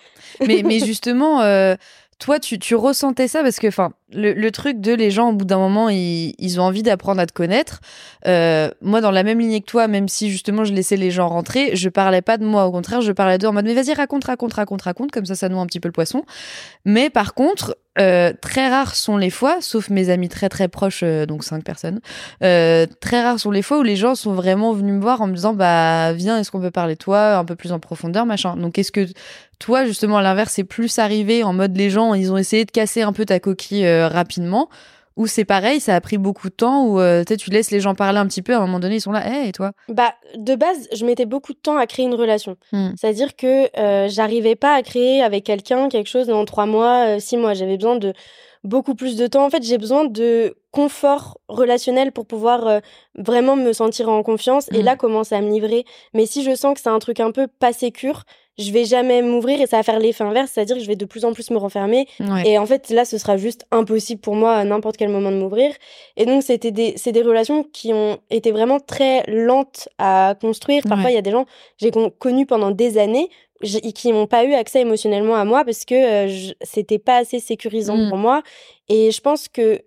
[0.45, 1.75] mais, mais justement, euh,
[2.23, 3.67] toi, tu, ressentais ça parce que,
[4.13, 7.25] le, truc de les gens, au bout d'un moment, ils, ils ont envie d'apprendre à
[7.25, 7.81] te connaître.
[8.27, 11.27] Euh, moi, dans la même lignée que toi, même si justement je laissais les gens
[11.27, 12.65] rentrer, je parlais pas de moi.
[12.65, 15.11] Au contraire, je parlais d'eux en mode, mais vas-y, raconte, raconte, raconte, raconte.
[15.11, 16.23] Comme ça, ça noue un petit peu le poisson.
[16.85, 21.01] Mais par contre, euh, très rares sont les fois, sauf mes amis très très proches,
[21.03, 21.99] euh, donc cinq personnes,
[22.43, 25.27] euh, très rares sont les fois où les gens sont vraiment venus me voir en
[25.27, 28.55] me disant bah viens est-ce qu'on peut parler toi un peu plus en profondeur machin.
[28.55, 29.07] Donc est-ce que
[29.59, 32.71] toi justement à l'inverse c'est plus arrivé en mode les gens ils ont essayé de
[32.71, 34.69] casser un peu ta coquille rapidement
[35.15, 37.95] ou c'est pareil ça a pris beaucoup de temps ou euh, tu laisses les gens
[37.95, 39.71] parler un petit peu à un moment donné ils sont là hé et toi?
[39.89, 42.57] Bah, de base, je mettais beaucoup de temps à créer une relation.
[42.71, 42.91] Hmm.
[42.99, 47.19] C'est-à-dire que euh, j'arrivais pas à créer avec quelqu'un quelque chose en trois mois, euh,
[47.19, 47.53] six mois.
[47.53, 48.13] J'avais besoin de
[48.63, 49.45] beaucoup plus de temps.
[49.45, 52.79] En fait, j'ai besoin de confort relationnel pour pouvoir euh,
[53.15, 54.85] vraiment me sentir en confiance et Hmm.
[54.85, 55.85] là commencer à me livrer.
[56.13, 58.23] Mais si je sens que c'est un truc un peu pas sécure,
[58.59, 61.05] je vais jamais m'ouvrir et ça va faire l'effet inverse, c'est-à-dire que je vais de
[61.05, 62.43] plus en plus me renfermer ouais.
[62.47, 65.37] et en fait, là, ce sera juste impossible pour moi à n'importe quel moment de
[65.37, 65.73] m'ouvrir.
[66.17, 70.83] Et donc, c'était des, c'est des relations qui ont été vraiment très lentes à construire.
[70.87, 71.15] Parfois, il Ouais.
[71.15, 71.49] y a des gens que
[71.79, 73.29] j'ai con- connus pendant des années
[73.95, 75.95] qui n'ont pas eu accès émotionnellement à moi parce que
[76.27, 78.09] euh, c'était pas assez sécurisant Mm.
[78.09, 78.43] pour moi.
[78.89, 79.79] Et je pense que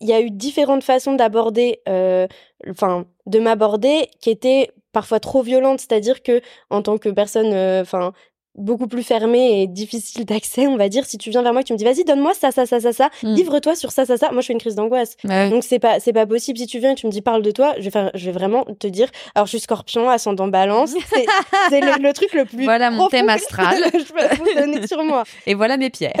[0.00, 2.26] il y a eu différentes façons d'aborder, euh,
[2.68, 5.80] enfin, de m'aborder qui étaient parfois trop violentes.
[5.80, 6.40] C'est-à-dire que
[6.70, 8.12] en tant que personne, euh, enfin,
[8.54, 11.64] beaucoup plus fermée et difficile d'accès, on va dire, si tu viens vers moi et
[11.64, 13.34] que tu me dis, vas-y, donne-moi ça, ça, ça, ça, ça, Mm.
[13.34, 14.30] livre-toi sur ça, ça, ça.
[14.30, 15.16] Moi, je fais une crise d'angoisse.
[15.24, 15.48] Ouais.
[15.48, 17.50] Donc c'est pas c'est pas possible si tu viens et tu me dis parle de
[17.50, 20.90] toi, je vais faire je vais vraiment te dire alors je suis scorpion ascendant balance,
[21.70, 23.76] c'est le, le truc le plus Voilà mon thème astral.
[23.94, 25.22] je peux vous donner sur moi.
[25.46, 26.12] et voilà mes pierres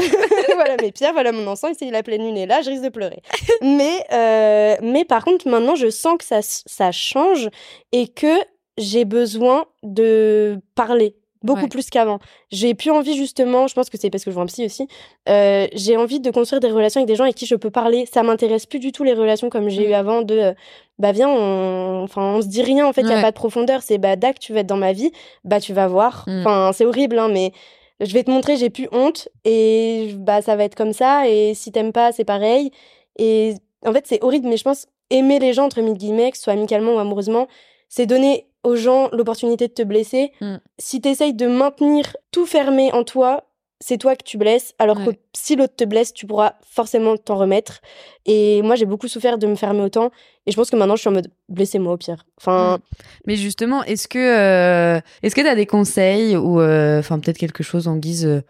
[0.54, 3.20] voilà mes pierres, voilà mon ici la pleine lune est là, je risque de pleurer.
[3.60, 7.48] Mais euh, mais par contre maintenant je sens que ça ça change
[7.92, 8.38] et que
[8.78, 11.68] j'ai besoin de parler beaucoup Ouais.
[11.68, 12.20] plus qu'avant.
[12.52, 14.86] J'ai plus envie justement, je pense que c'est parce que je vois un psy aussi,
[15.28, 18.06] euh, j'ai envie de construire des relations avec des gens avec qui je peux parler.
[18.12, 19.90] Ça m'intéresse plus du tout les relations comme j'ai Mm.
[19.90, 20.52] eu avant de, euh,
[21.00, 23.22] bah viens, on, enfin, on se dit rien, en fait, il y a Ouais.
[23.22, 23.82] pas de profondeur.
[23.82, 25.10] C'est, bah, Dac, tu vas être dans ma vie,
[25.44, 26.24] bah, tu vas voir.
[26.28, 26.40] Mm.
[26.40, 27.50] Enfin, c'est horrible, hein, mais
[27.98, 31.28] je vais te montrer, j'ai plus honte et bah, ça va être comme ça.
[31.28, 32.70] Et si t'aimes pas, c'est pareil.
[33.18, 33.54] Et
[33.84, 36.44] en fait, c'est horrible, mais je pense aimer les gens, entre mille guillemets, que ce
[36.44, 37.48] soit amicalement ou amoureusement,
[37.88, 40.32] c'est donner aux gens l'opportunité de te blesser.
[40.40, 40.56] Mm.
[40.78, 43.44] Si tu essayes de maintenir tout fermé en toi,
[43.84, 45.06] c'est toi que tu blesses, alors Ouais.
[45.06, 47.80] que si l'autre te blesse, tu pourras forcément t'en remettre.
[48.26, 50.12] Et moi, j'ai beaucoup souffert de me fermer autant,
[50.46, 52.24] et je pense que maintenant, je suis en mode blessez-moi au pire.
[52.40, 52.78] Enfin,
[53.26, 57.38] Mais justement, est-ce que euh, est-ce que tu as des conseils ou euh, enfin peut-être
[57.38, 58.42] quelque chose en guise euh,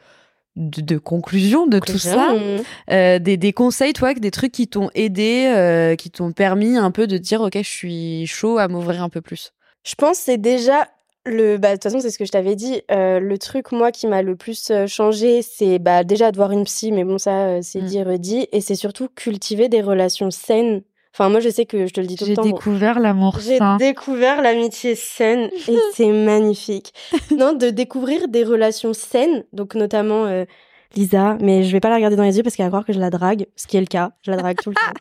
[0.56, 2.34] de, de conclusion de tout ça?
[2.34, 2.60] Mm,
[2.90, 7.06] Euh, des, des conseils, toi, des trucs qui t'ont aidé, qui t'ont permis un peu
[7.06, 9.54] de dire, ok, je suis chaud à m'ouvrir un peu plus?
[9.84, 10.86] Je pense que c'est déjà
[11.24, 11.56] le.
[11.56, 12.82] Bah, de toute façon, c'est ce que je t'avais dit.
[12.90, 16.52] euh, le truc, moi, qui m'a le plus euh, changé, c'est bah, déjà de voir
[16.52, 17.86] une psy, mais bon, ça, euh, c'est Mm.
[17.86, 18.48] dit, redit.
[18.52, 20.82] Et c'est surtout cultiver des relations saines.
[21.14, 22.42] Enfin, moi, je sais que je te le dis tout le temps.
[22.42, 26.92] bon, découvert l'amour J'ai découvert l'amitié saine et c'est magnifique.
[27.36, 30.44] Non, de découvrir des relations saines, donc notamment euh,
[30.96, 32.92] Lisa, mais je vais pas la regarder dans les yeux parce qu'elle va croire que
[32.94, 34.92] je la drague, ce qui est le cas, je la drague tout le temps.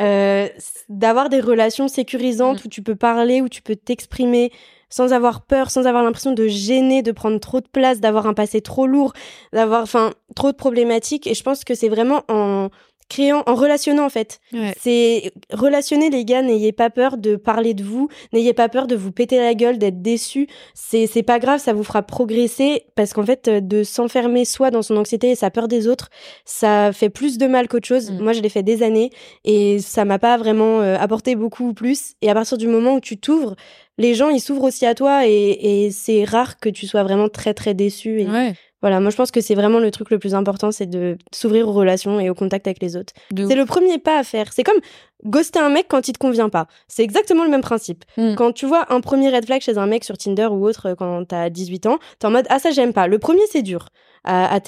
[0.00, 0.48] Euh,
[0.88, 4.52] D'avoir des relations sécurisantes où tu peux parler, où tu peux t'exprimer
[4.88, 8.34] sans avoir peur, sans avoir l'impression de gêner, de prendre trop de place, d'avoir un
[8.34, 9.14] passé trop lourd,
[9.52, 11.26] d'avoir enfin trop de problématiques.
[11.26, 12.68] Et je pense que c'est vraiment en
[13.08, 14.40] créant, en relationnant en fait.
[14.52, 14.74] Ouais.
[14.80, 18.96] C'est relationner les gars, n'ayez pas peur de parler de vous, n'ayez pas peur de
[18.96, 20.48] vous péter la gueule, d'être déçu.
[20.74, 24.70] C'est c'est pas grave, ça vous fera progresser parce qu'en fait euh, de s'enfermer soi
[24.70, 26.10] dans son anxiété et sa peur des autres,
[26.44, 28.10] ça fait plus de mal qu'autre chose.
[28.10, 28.18] Mm.
[28.22, 29.10] Moi, je l'ai fait des années
[29.44, 33.00] et ça m'a pas vraiment euh, apporté beaucoup plus et à partir du moment où
[33.00, 33.54] tu t'ouvres,
[33.98, 37.28] les gens ils s'ouvrent aussi à toi et, et c'est rare que tu sois vraiment
[37.28, 38.54] très très déçu et Ouais.
[38.82, 41.68] Voilà, moi je pense que c'est vraiment le truc le plus important, c'est de s'ouvrir
[41.68, 43.12] aux relations et au contact avec les autres.
[43.36, 44.52] C'est le premier pas à faire.
[44.52, 44.80] C'est comme
[45.24, 46.66] ghoster un mec quand il te convient pas.
[46.86, 48.04] C'est exactement le même principe.
[48.16, 48.34] Mm.
[48.34, 50.94] Quand tu vois un premier red flag chez un mec sur Tinder ou autre euh,
[50.94, 53.06] quand t'as 18 ans, t'es en mode ah ça j'aime pas.
[53.06, 53.88] Le premier c'est dur
[54.24, 54.60] à.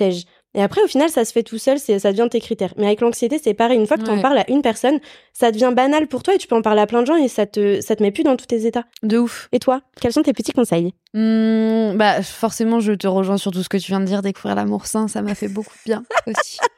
[0.59, 2.74] Et après au final ça se fait tout seul, ça devient tes critères.
[2.76, 3.78] Mais avec l'anxiété c'est pareil.
[3.78, 4.20] Une fois que Ouais.
[4.20, 4.98] parles à une personne,
[5.32, 7.28] ça devient banal pour toi et tu peux en parler à plein de gens et
[7.28, 8.84] ça te ça te met plus dans tous tes états.
[9.04, 9.48] De ouf.
[9.52, 10.92] Et toi, quels sont tes petits conseils?
[11.14, 14.20] Hmm, bah forcément, je te rejoins sur tout ce que tu viens de dire.
[14.20, 16.59] Découvrir l'amour sain, ça m'a fait beaucoup de bien aussi.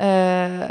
[0.00, 0.66] Euh...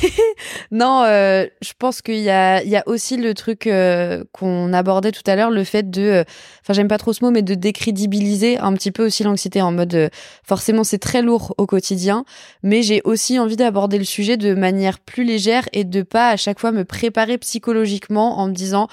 [0.72, 5.36] non, euh, je pense qu'il y a, aussi le truc euh, qu'on abordait tout à
[5.36, 6.24] l'heure, le fait de,
[6.62, 9.70] enfin j'aime pas trop ce mot, mais de décrédibiliser un petit peu aussi l'anxiété en
[9.72, 10.10] mode,
[10.42, 12.24] forcément c'est très lourd au quotidien,
[12.62, 16.36] mais j'ai aussi envie d'aborder le sujet de manière plus légère et de pas à
[16.36, 18.88] chaque fois me préparer psychologiquement en me disant,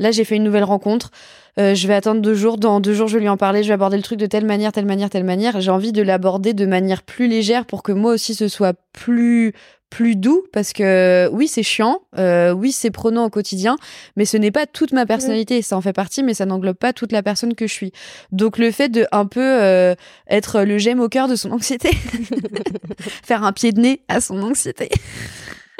[0.00, 1.12] là j'ai fait une nouvelle rencontre,
[1.58, 3.68] euh, je vais attendre deux jours, dans deux jours je vais lui en parler, je
[3.68, 5.60] vais aborder le truc de telle manière, telle manière, telle manière.
[5.60, 9.52] J'ai envie de l'aborder de manière plus légère pour que moi aussi ce soit plus
[9.90, 10.44] plus doux.
[10.52, 13.76] Parce que oui c'est chiant, euh, oui c'est prenant au quotidien,
[14.16, 16.92] mais ce n'est pas toute ma personnalité, ça en fait partie, mais ça n'englobe pas
[16.92, 17.92] toute la personne que je suis.
[18.32, 19.94] Donc le fait de un peu euh,
[20.28, 21.90] être le j'aime au cœur de son anxiété,
[23.22, 24.88] faire un pied de nez à son anxiété.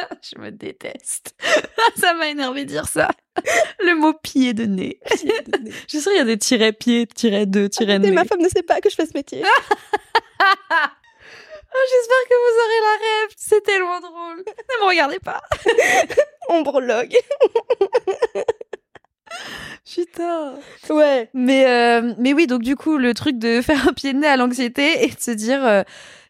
[0.22, 1.34] je me déteste.
[1.96, 3.10] ça m'a énervé de dire ça.
[3.80, 5.00] Le mot pied de nez.
[5.10, 8.10] je suis sûre il y a des tirets pieds, tirets deux, tirets nez.
[8.10, 9.42] Ma femme ne sait pas que je fais ce métier.
[11.72, 13.34] Oh, J'espère que vous aurez la rêve.
[13.36, 14.38] C'est tellement drôle.
[14.38, 15.40] Ne me regardez pas.
[16.48, 17.16] Ombrologue.
[19.84, 20.54] Putain.
[20.88, 21.30] Ouais.
[21.32, 24.26] Mais, euh, mais oui, donc du coup, le truc de faire un pied de nez
[24.26, 25.82] à l'anxiété et de se dire, euh,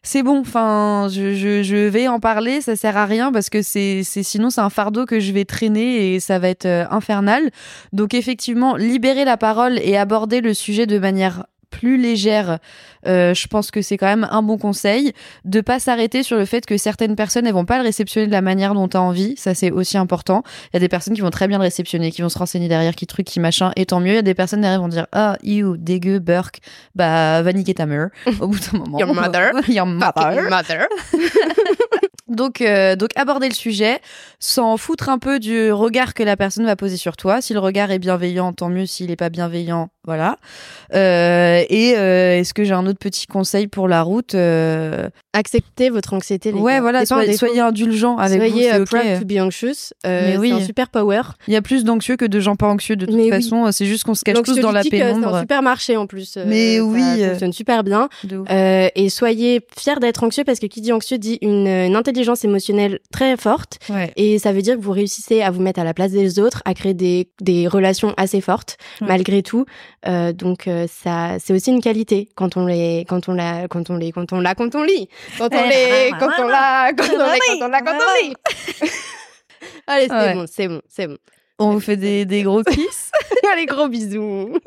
[0.03, 4.01] c'est bon, enfin, je, je, vais en parler, ça sert à rien parce que c'est,
[4.03, 7.51] c'est sinon c'est un fardeau que je vais traîner et ça va être euh, infernal.
[7.93, 12.59] Donc effectivement, libérer la parole et aborder le sujet de manière plus légère,
[13.07, 15.13] euh, je pense que c'est quand même un bon conseil.
[15.45, 18.31] De pas s'arrêter sur le fait que certaines personnes elles vont pas le réceptionner de
[18.31, 20.43] la manière dont tu as envie, ça c'est aussi important.
[20.65, 22.67] Il y a des personnes qui vont très bien le réceptionner, qui vont se renseigner
[22.67, 24.11] derrière, qui truc, qui machin, et tant mieux.
[24.11, 26.59] Il y a des personnes derrière qui vont dire ah you dégueu Burke,
[26.93, 28.09] bah va niquer ta mère.
[28.39, 29.51] Au bout d'un moment, Your mother.
[29.67, 30.49] your mother.
[30.49, 30.87] mother.
[32.31, 33.99] Donc, euh, donc aborder le sujet,
[34.39, 37.41] s'en foutre un peu du regard que la personne va poser sur toi.
[37.41, 38.85] Si le regard est bienveillant, tant mieux.
[38.85, 40.37] S'il est pas bienveillant, voilà.
[40.93, 44.33] Euh, et euh, est-ce que j'ai un autre petit conseil pour la route
[45.33, 46.51] acceptez votre anxiété.
[46.51, 46.81] Les Ouais, gars.
[46.81, 48.59] voilà, soyez, soyez indulgents avec Soyez vous.
[48.67, 48.87] euh, c'est ok.
[48.89, 49.93] proud to be anxious.
[50.05, 50.49] Euh, oui.
[50.49, 51.21] C'est un super power.
[51.47, 53.29] Il y a plus d'anxieux que de gens pas anxieux de toute Mais oui.
[53.29, 53.71] façon.
[53.71, 55.35] C'est juste qu'on se cache tous dans la euh, C'est pénombre.
[55.35, 56.35] un super marché en plus.
[56.37, 57.29] euh, Mais ça oui, euh.
[57.29, 58.09] fonctionne super bien.
[58.49, 62.43] Euh, et soyez fiers d'être anxieux parce que qui dit anxieux dit une, une intelligence
[62.43, 63.79] émotionnelle très forte.
[63.89, 64.11] Ouais.
[64.17, 66.61] Et ça veut dire que vous réussissez à vous mettre à la place des autres,
[66.65, 69.07] à créer des, des relations assez fortes Ouais.
[69.07, 69.65] malgré tout.
[70.07, 73.89] Euh, donc euh, ça, c'est aussi une qualité quand on les, quand on la, quand
[73.89, 75.07] on les, quand on l'a, quand on lit,
[75.37, 78.33] quand on les, quand on l'a, quand on l'a, quand on l'a, quand on.
[79.87, 80.33] Allez, c'est Ouais.
[80.33, 81.17] bon, c'est bon, c'est bon.
[81.59, 83.11] On vous fait des, des gros kiss.
[83.53, 84.57] Allez, gros bisous.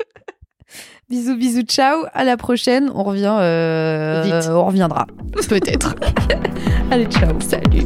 [1.09, 2.05] bisous, bisous, ciao.
[2.13, 2.91] À la prochaine.
[2.95, 3.35] On revient.
[3.39, 4.49] euh, Vite.
[4.49, 5.05] On reviendra.
[5.49, 5.95] Peut-être.
[6.91, 7.39] Allez, ciao.
[7.41, 7.85] Salut.